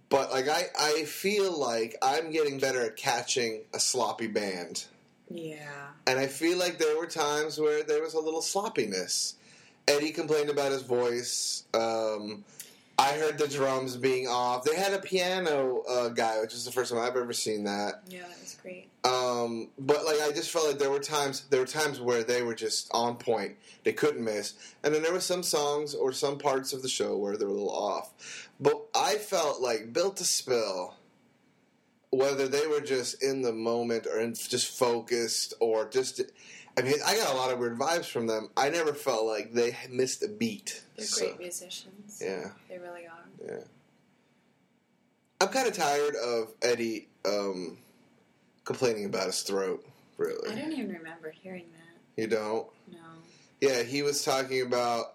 But 0.08 0.30
like 0.30 0.48
I, 0.48 0.64
I 0.78 1.04
feel 1.04 1.58
like 1.58 1.96
I'm 2.02 2.30
getting 2.30 2.58
better 2.58 2.82
at 2.82 2.96
catching 2.96 3.62
a 3.74 3.80
sloppy 3.80 4.26
band, 4.26 4.86
yeah. 5.28 5.88
and 6.06 6.18
I 6.18 6.26
feel 6.26 6.56
like 6.58 6.78
there 6.78 6.96
were 6.96 7.06
times 7.06 7.60
where 7.60 7.82
there 7.82 8.02
was 8.02 8.14
a 8.14 8.20
little 8.20 8.40
sloppiness. 8.40 9.34
Eddie 9.86 10.12
complained 10.12 10.50
about 10.50 10.72
his 10.72 10.82
voice. 10.82 11.64
Um, 11.74 12.44
I 12.98 13.12
heard 13.12 13.38
the 13.38 13.46
drums 13.46 13.96
being 13.96 14.26
off. 14.26 14.64
They 14.64 14.74
had 14.74 14.92
a 14.92 14.98
piano 14.98 15.82
uh, 15.88 16.08
guy, 16.08 16.40
which 16.40 16.52
is 16.52 16.64
the 16.64 16.72
first 16.72 16.92
time 16.92 17.00
I've 17.00 17.16
ever 17.16 17.32
seen 17.32 17.62
that. 17.64 18.02
Yeah, 18.08 18.22
that 18.22 18.40
was 18.40 18.58
great. 18.60 18.88
Um, 19.04 19.68
but 19.78 20.04
like 20.04 20.20
I 20.20 20.32
just 20.32 20.50
felt 20.50 20.66
like 20.66 20.78
there 20.80 20.90
were 20.90 20.98
times 20.98 21.46
there 21.50 21.60
were 21.60 21.66
times 21.66 22.00
where 22.00 22.24
they 22.24 22.42
were 22.42 22.56
just 22.56 22.90
on 22.92 23.16
point. 23.16 23.56
They 23.84 23.92
couldn't 23.92 24.24
miss. 24.24 24.54
And 24.82 24.92
then 24.92 25.02
there 25.02 25.12
were 25.12 25.20
some 25.20 25.44
songs 25.44 25.94
or 25.94 26.12
some 26.12 26.38
parts 26.38 26.72
of 26.72 26.82
the 26.82 26.88
show 26.88 27.16
where 27.16 27.36
they 27.36 27.44
were 27.44 27.52
a 27.52 27.54
little 27.54 27.70
off. 27.70 28.48
But 28.58 28.88
I 28.96 29.14
felt 29.14 29.60
like 29.60 29.92
Built 29.92 30.16
to 30.16 30.24
Spill, 30.24 30.96
whether 32.10 32.48
they 32.48 32.66
were 32.66 32.80
just 32.80 33.22
in 33.22 33.42
the 33.42 33.52
moment 33.52 34.08
or 34.08 34.18
in, 34.18 34.34
just 34.34 34.76
focused 34.76 35.54
or 35.60 35.88
just 35.88 36.20
I 36.78 36.82
mean, 36.82 36.94
I 37.04 37.16
got 37.16 37.32
a 37.32 37.36
lot 37.36 37.50
of 37.52 37.58
weird 37.58 37.78
vibes 37.78 38.06
from 38.06 38.26
them. 38.26 38.50
I 38.56 38.68
never 38.68 38.92
felt 38.94 39.26
like 39.26 39.52
they 39.52 39.76
missed 39.90 40.22
a 40.22 40.28
beat. 40.28 40.82
They're 40.96 41.06
So, 41.06 41.26
great 41.26 41.38
musicians. 41.40 42.20
yeah, 42.24 42.50
They 42.68 42.78
really 42.78 43.06
are. 43.06 43.24
yeah. 43.46 43.64
I'm 45.40 45.48
kind 45.48 45.68
of 45.68 45.74
tired 45.74 46.14
of 46.16 46.52
Eddie 46.62 47.08
um, 47.24 47.78
complaining 48.64 49.04
about 49.04 49.26
his 49.26 49.42
throat. 49.42 49.84
Really, 50.16 50.50
I 50.50 50.54
don't 50.60 50.72
even 50.72 50.92
remember 50.92 51.30
hearing 51.30 51.66
that. 51.76 52.20
you 52.22 52.26
don't? 52.28 52.66
No. 52.90 52.98
Yeah, 53.60 53.82
he 53.82 54.02
was 54.02 54.24
talking 54.24 54.62
about. 54.62 55.14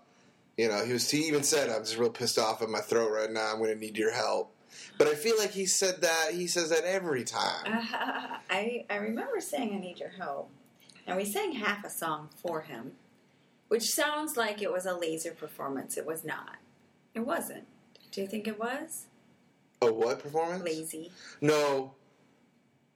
You 0.58 0.70
know, 0.70 0.86
he 0.86 0.94
was. 0.94 1.10
He 1.10 1.28
even 1.28 1.44
said, 1.44 1.70
"I'm 1.70 1.82
just 1.84 1.98
real 1.98 2.10
pissed 2.10 2.38
off 2.40 2.62
at 2.62 2.70
my 2.70 2.80
throat 2.80 3.12
right 3.12 3.30
now. 3.32 3.52
I'm 3.52 3.58
going 3.58 3.74
to 3.74 3.80
need 3.80 3.98
your 3.98 4.12
help." 4.14 4.54
But 4.98 5.08
I 5.08 5.16
feel 5.16 5.38
like 5.38 5.52
he 5.52 5.66
said 5.66 6.02
that. 6.02 6.30
He 6.34 6.48
says 6.48 6.70
that 6.70 6.84
every 6.86 7.24
time. 7.26 7.66
I 8.50 8.86
I 8.90 8.96
remember 8.98 9.42
saying 9.42 9.74
I 9.76 9.80
need 9.80 10.00
your 10.00 10.10
help, 10.10 10.50
and 11.08 11.18
we 11.18 11.26
sang 11.26 11.54
half 11.54 11.84
a 11.84 11.90
song 11.90 12.30
for 12.36 12.62
him, 12.62 12.94
which 13.68 13.84
sounds 13.94 14.38
like 14.38 14.62
it 14.62 14.72
was 14.72 14.86
a 14.86 14.94
laser 14.96 15.32
performance. 15.32 15.98
It 15.98 16.06
was 16.06 16.24
not. 16.24 16.58
It 17.14 17.22
wasn't. 17.22 17.66
Do 18.12 18.22
you 18.22 18.28
think 18.28 18.48
it 18.48 18.60
was 18.60 19.06
A 19.82 19.92
what 19.92 20.20
performance? 20.20 20.64
lazy? 20.64 21.12
No. 21.42 21.94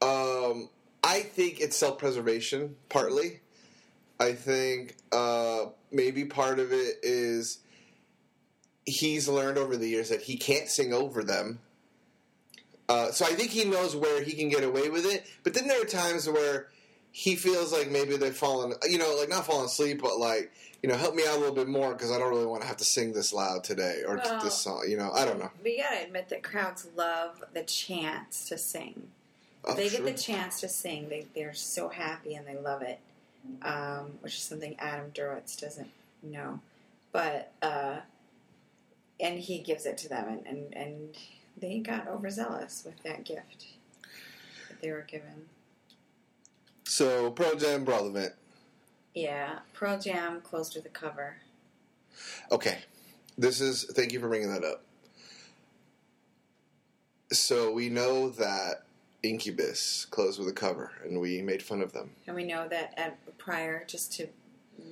Um, 0.00 0.68
I 1.02 1.20
think 1.20 1.60
it's 1.60 1.76
self 1.76 1.98
preservation, 1.98 2.76
partly. 2.88 3.40
I 4.20 4.32
think 4.32 4.96
uh, 5.12 5.66
maybe 5.92 6.24
part 6.24 6.58
of 6.58 6.72
it 6.72 6.96
is 7.02 7.58
he's 8.86 9.28
learned 9.28 9.58
over 9.58 9.76
the 9.76 9.88
years 9.88 10.08
that 10.08 10.22
he 10.22 10.36
can't 10.36 10.68
sing 10.68 10.92
over 10.92 11.22
them. 11.22 11.60
Uh, 12.88 13.10
so 13.10 13.24
I 13.26 13.30
think 13.30 13.50
he 13.50 13.64
knows 13.64 13.94
where 13.94 14.22
he 14.22 14.32
can 14.32 14.48
get 14.48 14.64
away 14.64 14.88
with 14.88 15.04
it. 15.04 15.26
But 15.44 15.54
then 15.54 15.68
there 15.68 15.80
are 15.82 15.84
times 15.84 16.28
where 16.28 16.68
he 17.18 17.34
feels 17.34 17.72
like 17.72 17.90
maybe 17.90 18.16
they've 18.16 18.36
fallen, 18.36 18.72
you 18.88 18.96
know, 18.96 19.16
like 19.16 19.28
not 19.28 19.44
fallen 19.44 19.66
asleep, 19.66 20.00
but 20.00 20.20
like, 20.20 20.52
you 20.84 20.88
know, 20.88 20.94
help 20.94 21.16
me 21.16 21.24
out 21.26 21.36
a 21.36 21.40
little 21.40 21.52
bit 21.52 21.66
more 21.66 21.92
because 21.92 22.12
I 22.12 22.18
don't 22.18 22.30
really 22.30 22.46
want 22.46 22.62
to 22.62 22.68
have 22.68 22.76
to 22.76 22.84
sing 22.84 23.12
this 23.12 23.32
loud 23.32 23.64
today 23.64 24.02
or 24.06 24.20
Well- 24.22 24.40
this 24.40 24.56
song. 24.56 24.84
You 24.88 24.98
know, 24.98 25.10
I 25.10 25.24
don't 25.24 25.40
know. 25.40 25.50
But 25.60 25.72
you 25.72 25.78
gotta 25.78 26.04
admit 26.04 26.28
that 26.28 26.44
crowds 26.44 26.86
love 26.94 27.42
the 27.52 27.64
chance 27.64 28.48
to 28.50 28.56
sing. 28.56 29.10
Oh, 29.64 29.74
they 29.74 29.88
sure. 29.88 30.04
get 30.04 30.14
the 30.16 30.22
chance 30.22 30.60
to 30.60 30.68
sing. 30.68 31.08
They 31.08 31.26
they're 31.34 31.54
so 31.54 31.88
happy 31.88 32.36
and 32.36 32.46
they 32.46 32.54
love 32.56 32.82
it, 32.82 33.00
um, 33.62 34.12
which 34.20 34.34
is 34.34 34.42
something 34.42 34.76
Adam 34.78 35.10
Duritz 35.10 35.60
doesn't 35.60 35.90
know. 36.22 36.60
But 37.10 37.50
uh, 37.60 37.96
and 39.18 39.40
he 39.40 39.58
gives 39.58 39.86
it 39.86 39.98
to 39.98 40.08
them, 40.08 40.28
and, 40.28 40.46
and 40.46 40.76
and 40.76 41.16
they 41.56 41.80
got 41.80 42.06
overzealous 42.06 42.84
with 42.86 43.02
that 43.02 43.24
gift 43.24 43.66
that 44.68 44.80
they 44.80 44.92
were 44.92 45.02
given. 45.02 45.48
So 46.88 47.30
Pearl 47.32 47.54
Jam 47.56 47.84
Brawl 47.84 48.06
event. 48.06 48.32
Yeah, 49.14 49.58
Pearl 49.74 49.98
Jam 49.98 50.40
closed 50.40 50.74
with 50.74 50.86
a 50.86 50.90
cover. 50.90 51.36
Okay, 52.50 52.78
this 53.36 53.60
is. 53.60 53.84
Thank 53.84 54.12
you 54.12 54.20
for 54.20 54.28
bringing 54.28 54.50
that 54.52 54.64
up. 54.64 54.82
So 57.30 57.70
we 57.72 57.90
know 57.90 58.30
that 58.30 58.84
Incubus 59.22 60.06
closed 60.06 60.38
with 60.38 60.48
a 60.48 60.52
cover, 60.52 60.92
and 61.04 61.20
we 61.20 61.42
made 61.42 61.62
fun 61.62 61.82
of 61.82 61.92
them. 61.92 62.10
And 62.26 62.34
we 62.34 62.44
know 62.44 62.66
that 62.68 62.94
at 62.96 63.18
prior, 63.36 63.84
just 63.86 64.12
to 64.14 64.28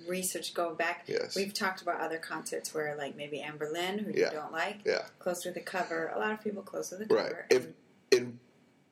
research, 0.07 0.53
go 0.53 0.75
back, 0.75 1.05
Yes. 1.07 1.35
we've 1.35 1.55
talked 1.55 1.81
about 1.81 2.01
other 2.01 2.19
concerts 2.19 2.75
where, 2.75 2.95
like 2.97 3.17
maybe 3.17 3.41
Amber 3.41 3.71
Lynn, 3.73 4.01
who 4.01 4.11
Yeah. 4.13 4.27
you 4.27 4.33
don't 4.33 4.53
like, 4.53 4.81
Yeah, 4.85 5.07
closed 5.19 5.47
with 5.47 5.57
a 5.57 5.61
cover. 5.61 6.09
A 6.15 6.19
lot 6.19 6.33
of 6.33 6.43
people 6.43 6.63
close 6.63 6.91
with 6.91 7.11
a 7.11 7.15
right. 7.15 7.25
cover. 7.29 7.47
If 7.49 7.69
in 8.11 8.39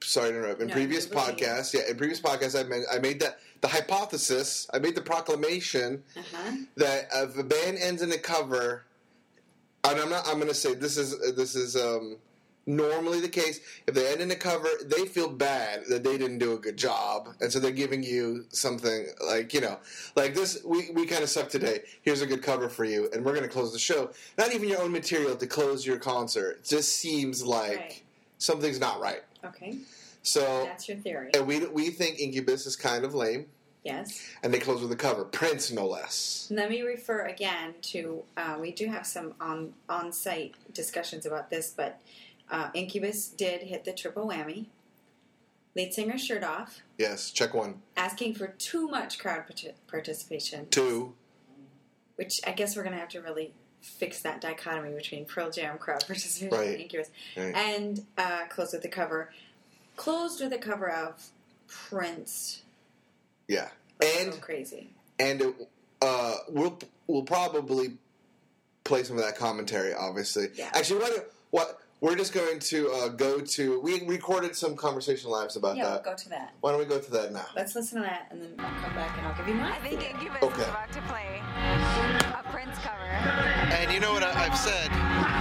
sorry 0.04 0.30
to 0.30 0.38
interrupt. 0.38 0.60
In 0.60 0.68
No, 0.68 0.74
previous 0.74 1.06
podcasts, 1.06 1.74
yeah, 1.74 1.90
in 1.90 1.96
previous 1.96 2.20
podcasts, 2.20 2.58
I 2.58 2.68
made 2.68 2.84
I 2.92 2.98
made 2.98 3.20
that 3.20 3.38
the 3.60 3.68
hypothesis. 3.68 4.68
I 4.72 4.78
made 4.78 4.94
the 4.94 5.02
proclamation 5.02 6.02
uh-huh. 6.16 6.56
that 6.76 7.08
if 7.14 7.38
a 7.38 7.42
band 7.42 7.78
ends 7.80 8.02
in 8.02 8.12
a 8.12 8.18
cover, 8.18 8.84
and 9.84 9.98
I'm 9.98 10.10
not. 10.10 10.26
I'm 10.26 10.36
going 10.36 10.48
to 10.48 10.54
say 10.54 10.74
this 10.74 10.96
is 10.96 11.34
this 11.34 11.54
is 11.54 11.76
um, 11.76 12.18
normally 12.66 13.20
the 13.20 13.28
case. 13.28 13.60
If 13.86 13.94
they 13.94 14.10
end 14.10 14.20
in 14.20 14.30
a 14.30 14.36
cover, 14.36 14.68
they 14.84 15.06
feel 15.06 15.28
bad 15.30 15.84
that 15.88 16.04
they 16.04 16.18
didn't 16.18 16.38
do 16.38 16.52
a 16.52 16.58
good 16.58 16.76
job, 16.76 17.28
and 17.40 17.52
so 17.52 17.58
they're 17.58 17.70
giving 17.70 18.02
you 18.02 18.44
something 18.50 19.06
like 19.26 19.54
you 19.54 19.60
know, 19.60 19.78
like 20.16 20.34
this. 20.34 20.62
We 20.64 20.90
we 20.92 21.06
kind 21.06 21.22
of 21.22 21.30
suck 21.30 21.48
today. 21.48 21.80
Here's 22.02 22.22
a 22.22 22.26
good 22.26 22.42
cover 22.42 22.68
for 22.68 22.84
you, 22.84 23.08
and 23.12 23.24
we're 23.24 23.32
going 23.32 23.44
to 23.44 23.50
close 23.50 23.72
the 23.72 23.78
show. 23.78 24.10
Not 24.38 24.52
even 24.52 24.68
your 24.68 24.82
own 24.82 24.92
material 24.92 25.36
to 25.36 25.46
close 25.46 25.86
your 25.86 25.98
concert. 25.98 26.58
It 26.58 26.64
just 26.68 26.96
seems 26.96 27.44
like 27.44 27.78
Right. 27.78 28.02
something's 28.38 28.80
not 28.80 29.00
right. 29.00 29.22
Okay, 29.44 29.78
So. 30.22 30.40
that's 30.64 30.88
your 30.88 30.96
theory. 30.98 31.30
And 31.34 31.46
we, 31.46 31.66
we 31.66 31.90
think 31.90 32.18
Incubus 32.20 32.66
is 32.66 32.76
kind 32.76 33.04
of 33.04 33.14
lame, 33.14 33.46
Yes. 33.84 34.18
and 34.42 34.52
they 34.54 34.58
close 34.58 34.80
with 34.80 34.90
a 34.92 34.96
cover. 34.96 35.24
Prince, 35.24 35.70
no 35.70 35.86
less. 35.86 36.48
Let 36.50 36.70
me 36.70 36.80
refer 36.82 37.26
again 37.26 37.74
to 37.92 38.22
uh, 38.36 38.56
we 38.60 38.72
do 38.72 38.86
have 38.88 39.06
some 39.06 39.34
on 39.40 39.74
on 39.88 40.12
site 40.12 40.54
discussions 40.72 41.26
about 41.26 41.50
this, 41.50 41.72
but 41.76 42.00
uh, 42.50 42.70
Incubus 42.74 43.28
did 43.28 43.62
hit 43.62 43.84
the 43.84 43.92
triple 43.92 44.26
whammy. 44.26 44.66
Lead 45.76 45.92
singer 45.92 46.16
shirt 46.16 46.44
off, 46.44 46.82
Yes, 46.98 47.30
check 47.32 47.52
one. 47.52 47.82
asking 47.96 48.36
for 48.36 48.46
too 48.46 48.86
much 48.88 49.18
crowd 49.18 49.42
parti- 49.48 49.72
participation, 49.88 50.68
Two. 50.70 51.14
which 52.14 52.40
I 52.46 52.52
guess 52.52 52.76
we're 52.76 52.84
gonna 52.84 52.96
have 52.98 53.08
to 53.10 53.20
really 53.20 53.52
fix 53.84 54.20
that 54.22 54.40
dichotomy 54.40 54.92
between 54.94 55.24
Pearl 55.26 55.50
Jam 55.50 55.76
crowd 55.78 56.04
participation 56.06 56.56
Right. 56.56 56.70
and 56.70 56.80
Incubus, 56.80 57.10
Right. 57.36 57.54
and 57.54 58.04
uh, 58.16 58.46
closed 58.48 58.72
with 58.72 58.82
the 58.82 58.88
cover, 58.88 59.30
closed 59.96 60.40
with 60.40 60.50
the 60.50 60.58
cover 60.58 60.90
of 60.90 61.28
Prince. 61.68 62.62
Yeah. 63.46 63.68
And 64.00 64.32
so 64.34 64.40
crazy. 64.40 64.90
and 65.18 65.40
it, 65.42 65.54
uh, 66.02 66.36
we'll 66.48 66.78
we'll 67.06 67.22
probably 67.22 67.94
play 68.84 69.02
some 69.04 69.16
of 69.18 69.22
that 69.24 69.36
commentary. 69.36 69.92
Obviously, 69.94 70.48
Yeah. 70.54 70.70
Actually, 70.74 71.00
what 71.00 71.32
what 71.50 71.80
we're 72.00 72.16
just 72.16 72.32
going 72.34 72.58
to 72.58 72.90
uh, 72.90 73.08
go 73.08 73.40
to. 73.40 73.80
We 73.80 74.04
recorded 74.04 74.54
some 74.56 74.76
conversation 74.76 75.30
lives 75.30 75.56
about 75.56 75.76
Yeah, 75.76 75.84
we'll 75.84 75.92
that. 75.94 76.04
go 76.04 76.14
to 76.14 76.28
that. 76.30 76.52
Why 76.60 76.70
don't 76.72 76.80
we 76.80 76.84
go 76.86 76.98
to 76.98 77.10
that 77.12 77.32
now? 77.32 77.46
Let's 77.56 77.74
listen 77.74 78.02
to 78.02 78.04
that, 78.08 78.26
and 78.30 78.42
then 78.42 78.54
I'll 78.58 78.82
come 78.82 78.94
back 78.94 79.16
and 79.16 79.26
I'll 79.26 79.36
give 79.36 79.48
you 79.48 79.54
my. 79.54 79.72
I 79.74 79.78
think 79.78 80.00
theory. 80.00 80.12
Incubus 80.12 80.42
Okay. 80.42 80.62
is 80.62 80.68
about 80.68 80.92
to 80.92 81.00
play 81.02 81.40
a 81.40 82.12
Prince 82.12 82.22
cover. 82.22 82.33
And 83.74 83.90
you 83.92 84.00
know 84.00 84.12
what 84.12 84.22
I, 84.22 84.46
I've 84.46 84.56
said? 84.58 84.90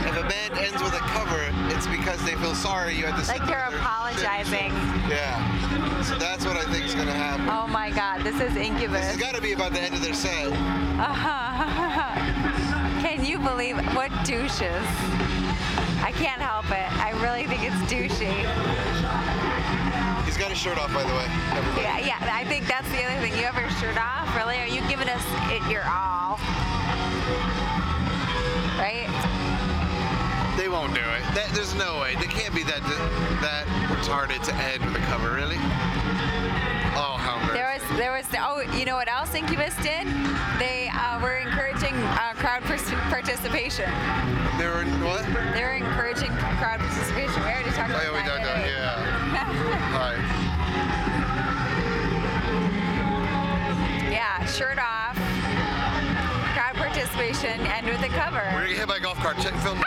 If 0.07 0.15
a 0.17 0.23
band 0.27 0.53
ends 0.57 0.81
with 0.81 0.93
a 0.93 0.99
cover, 1.11 1.39
it's 1.75 1.87
because 1.87 2.23
they 2.25 2.35
feel 2.35 2.55
sorry 2.55 2.95
you 2.95 3.05
had 3.05 3.19
to. 3.21 3.27
Like 3.27 3.45
they're 3.47 3.67
apologizing. 3.69 4.71
shit. 4.71 5.17
Yeah. 5.17 6.01
So 6.03 6.15
that's 6.17 6.45
what 6.45 6.57
I 6.57 6.63
think 6.71 6.85
is 6.85 6.93
going 6.95 7.07
to 7.07 7.13
happen. 7.13 7.47
Oh 7.49 7.67
my 7.67 7.89
God, 7.91 8.23
this 8.23 8.35
is 8.35 8.53
This 8.53 8.67
Incubus. 8.67 9.03
has 9.05 9.17
got 9.17 9.35
to 9.35 9.41
be 9.41 9.53
about 9.53 9.73
the 9.73 9.81
end 9.81 9.95
of 9.95 10.01
their 10.01 10.13
set. 10.13 10.49
Can 13.03 13.23
you 13.25 13.39
believe 13.39 13.77
what 13.95 14.11
douches? 14.25 14.83
I 16.03 16.11
can't 16.15 16.41
help 16.41 16.65
it. 16.71 16.87
I 16.99 17.11
really 17.23 17.45
think 17.47 17.63
it's 17.63 17.75
douchey. 17.91 18.33
He's 20.25 20.37
got 20.37 20.49
his 20.49 20.57
shirt 20.57 20.77
off, 20.77 20.93
by 20.93 21.03
the 21.03 21.13
way. 21.13 21.27
Everybody. 21.55 21.81
Yeah, 21.83 21.99
yeah. 21.99 22.29
I 22.33 22.43
think 22.45 22.67
that's 22.67 22.89
the 22.91 23.03
other 23.03 23.19
thing. 23.21 23.33
You 23.37 23.45
have 23.45 23.55
your 23.59 23.69
shirt 23.79 23.97
off. 23.97 24.33
Really? 24.35 24.57
Are 24.59 24.67
you 24.67 24.81
giving 24.89 25.07
us 25.09 25.23
it 25.51 25.63
your 25.71 25.83
all? 25.85 26.39
Right? 28.83 29.07
They 30.57 30.67
won't 30.67 30.93
do 30.93 30.99
it. 30.99 31.23
That, 31.33 31.49
there's 31.55 31.73
no 31.75 32.01
way. 32.01 32.15
They 32.19 32.27
can't 32.27 32.53
be 32.53 32.63
that 32.63 32.83
that 33.39 33.63
retarded 33.87 34.43
to 34.43 34.53
end 34.59 34.83
with 34.83 34.95
a 35.01 35.05
cover, 35.07 35.31
really. 35.31 35.55
Oh, 36.99 37.15
how 37.17 37.39
There 37.53 37.71
was, 37.71 37.81
there 37.97 38.11
was. 38.11 38.25
Oh, 38.37 38.59
you 38.77 38.83
know 38.83 38.95
what 38.95 39.07
else 39.07 39.33
Incubus 39.35 39.73
did? 39.77 40.05
They 40.59 40.91
uh, 40.93 41.17
were 41.23 41.37
encouraging 41.37 41.95
uh, 41.95 42.33
crowd 42.35 42.61
participation. 42.63 43.87
They 44.59 44.67
were 44.67 44.83
what? 44.99 45.23
They 45.55 45.63
were 45.63 45.79
encouraging 45.79 46.31
crowd 46.59 46.79
participation. 46.83 47.39
We 47.41 47.47
already 47.49 47.71
talked 47.71 47.89
Oh, 47.89 47.95
about 47.95 48.03
yeah, 48.03 48.11
we 48.11 48.19
that. 48.19 48.27
talked 48.27 48.43
about 48.43 48.67
didn't 48.67 48.83
yeah. 48.83 48.99
Hi. 49.95 50.13
Yeah, 54.11 54.45
shirt 54.45 54.77
off, 54.77 55.02
participation, 57.07 57.59
and 57.67 57.85
with 57.85 58.01
a 58.01 58.07
cover. 58.09 58.41
We're 58.53 58.61
gonna 58.61 58.67
get 58.69 58.77
hit 58.77 58.87
by 58.87 58.97
a 58.97 58.99
golf 58.99 59.17
cart. 59.17 59.37
Check 59.37 59.53
film. 59.55 59.77
Oh 59.77 59.81
my 59.81 59.83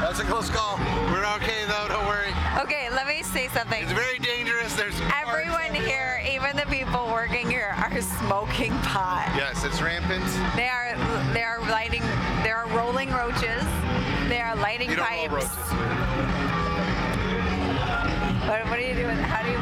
That's 0.02 0.20
a 0.20 0.24
close 0.24 0.48
call. 0.50 0.78
We're 1.12 1.26
okay 1.36 1.64
though. 1.68 1.88
Don't 1.88 2.06
worry. 2.06 2.32
Okay, 2.60 2.88
let 2.90 3.06
me 3.06 3.22
say 3.22 3.48
something. 3.48 3.82
It's 3.82 3.92
very 3.92 4.18
dangerous. 4.18 4.74
There's 4.74 4.98
Everyone 5.20 5.74
here, 5.74 6.22
even 6.26 6.56
the 6.56 6.64
people 6.66 7.06
working 7.12 7.50
here, 7.50 7.74
are 7.76 8.00
smoking 8.20 8.72
pot. 8.80 9.30
Yes, 9.36 9.64
it's 9.64 9.82
rampant. 9.82 10.24
They 10.56 10.68
are 10.68 10.96
they 11.34 11.42
are 11.42 11.60
lighting 11.68 12.02
they 12.42 12.50
are 12.50 12.66
rolling 12.68 13.10
roaches. 13.12 13.64
They 14.28 14.40
are 14.40 14.56
lighting 14.56 14.88
You 14.90 14.96
don't 14.96 15.06
pipes. 15.06 15.28
roll 15.32 15.40
roaches. 15.40 15.56
What, 18.48 18.64
what 18.70 18.76
do 18.78 18.84
you 18.84 18.94
do 18.94 19.06
with 19.06 19.18
how 19.18 19.42
do 19.44 19.50
you 19.50 19.58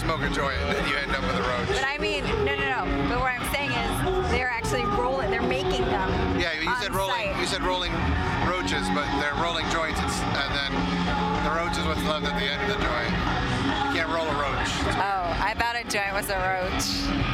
make 0.00 0.08
a 0.08 0.12
roach? 0.12 0.16
You 0.16 0.16
smoke 0.16 0.22
a 0.22 0.30
joint 0.34 0.56
and 0.62 0.76
then 0.76 0.88
you 0.88 0.96
end 0.96 1.10
up 1.12 1.22
with 1.22 1.36
a 1.36 1.42
roach. 1.42 1.68
But 1.68 1.84
I 1.86 1.98
mean, 1.98 2.24
no, 2.44 2.54
no, 2.56 2.86
no. 2.86 3.08
But 3.08 3.20
what 3.20 3.32
I'm 3.32 3.52
saying 3.52 3.70
is, 3.72 4.30
they're 4.30 4.48
actually 4.48 4.84
rolling. 4.84 5.30
They're 5.30 5.42
making 5.42 5.82
them. 5.86 6.10
Yeah, 6.40 6.52
you 6.60 6.72
said 6.80 6.94
rolling. 6.94 7.14
site. 7.14 7.38
You 7.40 7.46
said 7.46 7.62
rolling 7.62 7.92
roaches, 8.48 8.88
but 8.94 9.06
they're 9.20 9.34
rolling 9.42 9.68
joints, 9.70 10.00
and 10.00 10.50
then 10.54 10.72
the 11.44 11.50
roach 11.52 11.76
is 11.78 11.84
what's 11.86 12.02
left 12.04 12.24
at 12.26 12.38
the 12.38 12.46
end 12.48 12.60
of 12.62 12.68
the 12.68 12.80
joint. 12.82 13.12
You 13.92 14.00
can't 14.00 14.08
roll 14.10 14.26
a 14.26 14.36
roach. 14.40 14.70
Oh, 14.96 15.24
I 15.40 15.54
thought 15.58 15.76
a 15.76 15.84
joint 15.84 16.12
was 16.14 16.28
a 16.30 16.38
roach. 16.40 16.88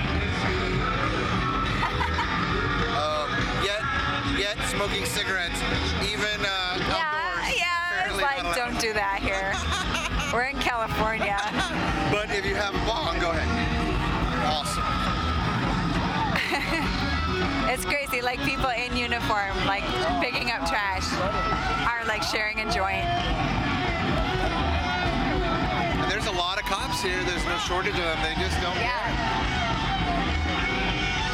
Um, 2.99 3.31
yet, 3.63 3.81
yet 4.39 4.57
smoking 4.69 5.05
cigarettes, 5.05 5.61
even 6.03 6.41
uh, 6.43 6.75
Yeah, 6.79 6.99
outdoors. 6.99 7.55
yeah. 7.57 8.07
It's 8.11 8.21
like, 8.23 8.57
don't 8.57 8.79
do 8.81 8.93
that 8.93 9.21
here. 9.23 9.55
We're 10.33 10.45
in 10.45 10.57
California. 10.59 11.37
But 12.11 12.31
if 12.31 12.47
you 12.47 12.55
have 12.55 12.75
a 12.75 12.79
bong, 12.87 13.19
go 13.21 13.33
ahead. 13.33 13.47
Awesome. 14.49 14.83
It's 17.71 17.85
crazy. 17.85 18.23
Like 18.23 18.41
people 18.41 18.71
in 18.71 18.97
uniform, 18.97 19.55
like 19.67 19.85
picking 20.25 20.51
up 20.51 20.67
trash, 20.67 21.05
are 21.85 22.03
like 22.09 22.23
sharing 22.23 22.59
a 22.61 22.65
joint. 22.73 23.05
And 26.01 26.11
there's 26.11 26.25
a 26.27 26.33
lot 26.33 26.57
of 26.59 26.65
cops 26.65 27.03
here. 27.03 27.23
There's 27.25 27.45
no 27.45 27.59
shortage 27.59 27.93
of 27.93 27.99
them. 28.01 28.19
They 28.25 28.35
just 28.41 28.59
don't 28.63 28.75
Yeah. 28.81 28.97
care. 28.97 29.13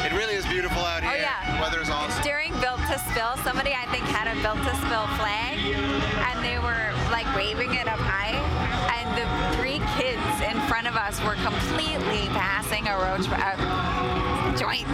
It 0.05 0.11
really 0.13 0.35
is 0.35 0.45
beautiful 0.45 0.83
out 0.83 1.01
here. 1.01 1.11
Oh, 1.11 1.15
here. 1.15 1.23
yeah. 1.23 1.61
Weather's 1.61 1.89
awesome. 1.89 2.21
During 2.21 2.51
Built 2.59 2.81
to 2.91 2.99
Spill, 2.99 3.37
somebody 3.43 3.73
I 3.73 3.85
think 3.87 4.03
had 4.11 4.27
a 4.27 4.35
Built 4.43 4.59
to 4.67 4.75
Spill 4.83 5.07
flag, 5.15 5.55
and 5.57 6.43
they 6.43 6.59
were 6.59 6.91
like 7.15 7.25
waving 7.33 7.73
it 7.73 7.87
up 7.87 7.97
high, 7.99 8.35
and 8.91 9.07
the 9.17 9.57
three 9.57 9.81
kids 9.97 10.41
in 10.41 10.59
front 10.67 10.87
of 10.87 10.95
us 10.95 11.21
were 11.23 11.35
completely 11.35 12.27
passing 12.29 12.87
a 12.87 12.97
roach 12.97 13.25
joint 14.59 14.87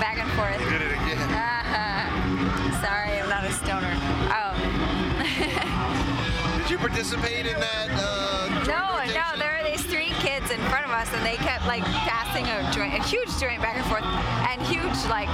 back 0.00 0.18
and 0.18 0.30
forth. 0.32 0.58
Did 0.70 0.82
it 0.82 0.92
again. 0.92 1.18
Sorry, 2.82 3.20
I'm 3.20 3.28
not 3.28 3.44
a 3.44 3.52
stoner. 3.52 3.94
Um, 4.34 4.58
Did 6.62 6.70
you 6.70 6.78
participate 6.78 7.46
in 7.46 7.58
that? 7.60 7.88
Uh, 7.92 8.48
no, 8.66 9.14
no, 9.14 9.38
there 9.38 9.56
were 9.56 9.68
these 9.68 9.84
three 9.84 10.10
kids 10.24 10.50
in 10.50 10.60
front 10.72 10.84
of 10.84 10.90
us, 10.90 11.12
and 11.14 11.24
they 11.24 11.36
kept 11.36 11.66
like 11.66 11.84
passing 11.84 12.46
a 12.46 12.70
joint, 12.72 12.94
a 12.94 13.02
huge 13.06 13.28
joint 13.38 13.60
back 13.62 13.76
and 13.76 13.86
forth, 13.86 14.04
and 14.04 14.60
huge 14.62 14.96
like, 15.08 15.28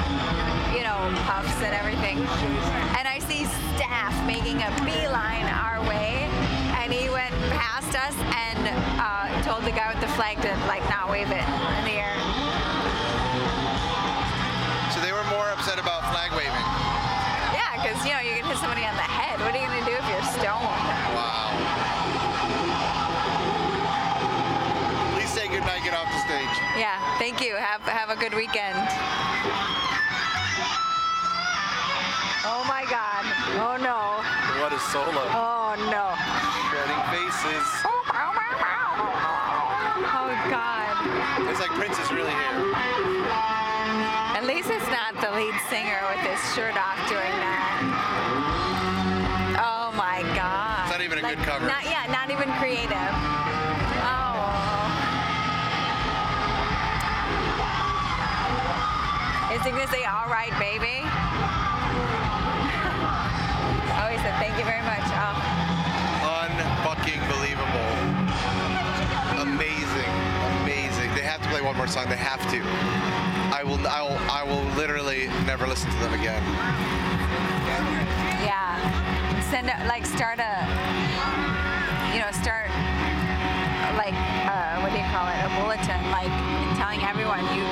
you 0.75 0.83
know, 0.83 0.99
puffs 1.25 1.63
and 1.63 1.75
everything. 1.75 2.19
And 2.99 3.09
I 3.09 3.21
see 3.21 3.47
staff 3.77 4.15
making 4.27 4.63
a 4.63 4.71
beeline 4.85 5.47
our 5.47 5.81
way, 5.89 6.29
and 6.83 6.93
he 6.93 7.09
went 7.09 7.35
past 7.91 8.15
us 8.15 8.17
and 8.37 8.59
uh, 8.99 9.43
told 9.43 9.65
the 9.65 9.73
guy 9.73 9.91
with 9.93 10.01
the 10.01 10.09
flag 10.15 10.37
to 10.43 10.51
like 10.67 10.83
not 10.89 11.11
wave 11.11 11.31
it 11.31 11.47
in 11.79 11.85
the 11.85 11.97
air. 11.99 12.15
So 14.95 15.01
they 15.01 15.13
were 15.13 15.25
more 15.31 15.51
upset 15.51 15.79
about 15.79 16.03
flag 16.11 16.31
waving. 16.33 16.67
Yeah, 17.55 17.83
because 17.83 17.99
you 18.07 18.13
know 18.13 18.23
you 18.23 18.39
can 18.39 18.47
hit 18.47 18.59
somebody 18.59 18.85
on 18.87 18.95
the 18.95 19.07
head. 19.07 19.41
What 19.41 19.55
are 19.55 19.59
you 19.59 19.67
gonna 19.67 19.87
do 19.87 19.95
if 19.95 20.07
you're 20.07 20.29
stoned? 20.39 20.87
Wow. 21.15 21.51
Please 25.15 25.31
say 25.31 25.49
goodnight. 25.49 25.83
Get 25.83 25.95
off 25.95 26.07
the 26.11 26.21
stage. 26.23 26.57
Yeah, 26.79 26.99
thank 27.19 27.41
you. 27.41 27.57
Have 27.57 27.83
have 27.83 28.11
a 28.11 28.17
good 28.17 28.35
weekend. 28.35 28.79
Oh 32.47 32.65
my 32.69 32.87
God. 32.87 33.25
Oh 33.59 33.77
no. 33.83 34.23
What 34.63 34.73
a 34.73 34.79
solo. 34.79 35.23
Oh 35.35 35.60
more 71.81 71.89
song. 71.89 72.11
They 72.11 72.17
have 72.17 72.45
to. 72.53 72.61
I 73.57 73.65
will 73.65 73.81
I 73.89 74.03
will 74.05 74.21
I 74.29 74.45
will 74.45 74.65
literally 74.77 75.29
never 75.49 75.67
listen 75.67 75.89
to 75.89 75.97
them 75.97 76.13
again. 76.13 76.45
yeah. 78.45 78.77
Send 79.49 79.73
a, 79.73 79.81
like 79.89 80.05
start 80.05 80.45
a, 80.45 80.61
you 82.13 82.21
know, 82.21 82.29
start 82.37 82.69
like 83.97 84.13
uh, 84.45 84.85
what 84.85 84.93
do 84.93 85.01
you 85.01 85.09
call 85.09 85.25
it? 85.33 85.41
A 85.41 85.49
bulletin, 85.57 86.05
like 86.13 86.29
telling 86.77 87.01
everyone 87.01 87.49
you 87.57 87.65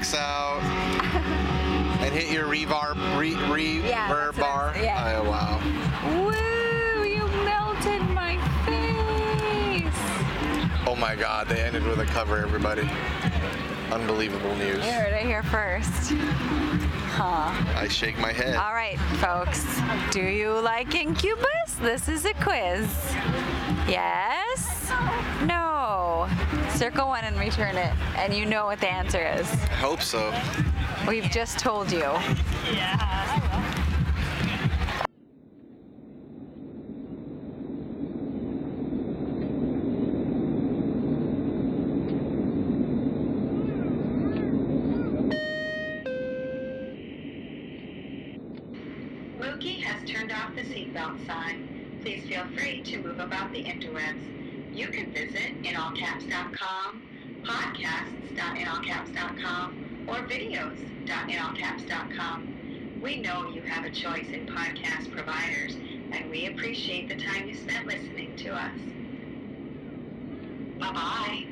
call 0.00 0.08
throw 0.08 0.08
that 0.08 0.08
your 0.08 0.08
thing? 0.08 0.08
picks 0.08 0.14
out. 0.14 0.60
and 2.00 2.14
hit 2.14 2.32
your 2.32 2.46
reverb 2.46 3.18
re, 3.18 3.34
reverb 3.34 3.88
Yeah, 3.88 4.40
bar. 4.40 4.74
Yeah. 4.80 5.20
Oh, 5.20 5.30
wow. 5.30 5.60
Woo! 6.24 7.04
You 7.04 7.26
melted 7.44 8.02
my 8.10 8.36
face. 8.66 9.92
Oh 10.86 10.96
my 10.96 11.14
god, 11.14 11.48
they 11.48 11.60
ended 11.62 11.84
with 11.84 12.00
a 12.00 12.06
cover, 12.06 12.38
everybody. 12.38 12.88
Unbelievable 13.92 14.54
news. 14.56 14.84
You 14.84 14.92
heard 14.92 15.12
it 15.12 15.26
here 15.26 15.42
first. 15.42 16.12
Huh. 17.12 17.52
I 17.76 17.88
shake 17.88 18.18
my 18.18 18.32
head. 18.32 18.56
All 18.56 18.72
right, 18.72 18.98
folks. 19.18 19.66
Do 20.12 20.22
you 20.22 20.58
like 20.60 20.94
Incubus? 20.94 21.74
This 21.80 22.08
is 22.08 22.24
a 22.24 22.34
quiz. 22.34 22.88
Yes? 23.88 24.90
No. 25.44 26.28
Circle 26.80 27.08
one 27.08 27.24
and 27.24 27.38
return 27.38 27.76
it, 27.76 27.94
and 28.16 28.32
you 28.32 28.46
know 28.46 28.64
what 28.64 28.80
the 28.80 28.90
answer 28.90 29.20
is. 29.38 29.46
I 29.52 29.74
hope 29.74 30.00
so. 30.00 30.32
We've 31.06 31.30
just 31.30 31.58
told 31.58 31.92
you. 31.92 31.98
Yeah. 31.98 32.96
Mookie 49.38 49.82
has 49.82 50.08
turned 50.08 50.32
off 50.32 50.54
the 50.54 50.62
seatbelt 50.62 51.26
sign. 51.26 51.98
Please 52.00 52.26
feel 52.26 52.46
free 52.56 52.80
to 52.84 52.96
move 52.96 53.20
about 53.20 53.52
the 53.52 53.62
interwebs 53.62 54.39
you 54.80 54.88
can 54.88 55.12
visit 55.12 55.52
inallcaps.com, 55.62 57.02
podcasts.inallcaps.com, 57.44 60.06
or 60.08 60.26
videos.inallcaps.com. 60.26 63.00
We 63.02 63.20
know 63.20 63.52
you 63.54 63.60
have 63.62 63.84
a 63.84 63.90
choice 63.90 64.28
in 64.32 64.46
podcast 64.46 65.12
providers, 65.12 65.76
and 66.12 66.30
we 66.30 66.46
appreciate 66.46 67.10
the 67.10 67.16
time 67.16 67.46
you 67.46 67.54
spent 67.54 67.86
listening 67.86 68.34
to 68.36 68.54
us. 68.54 68.72
Bye-bye. 70.78 71.44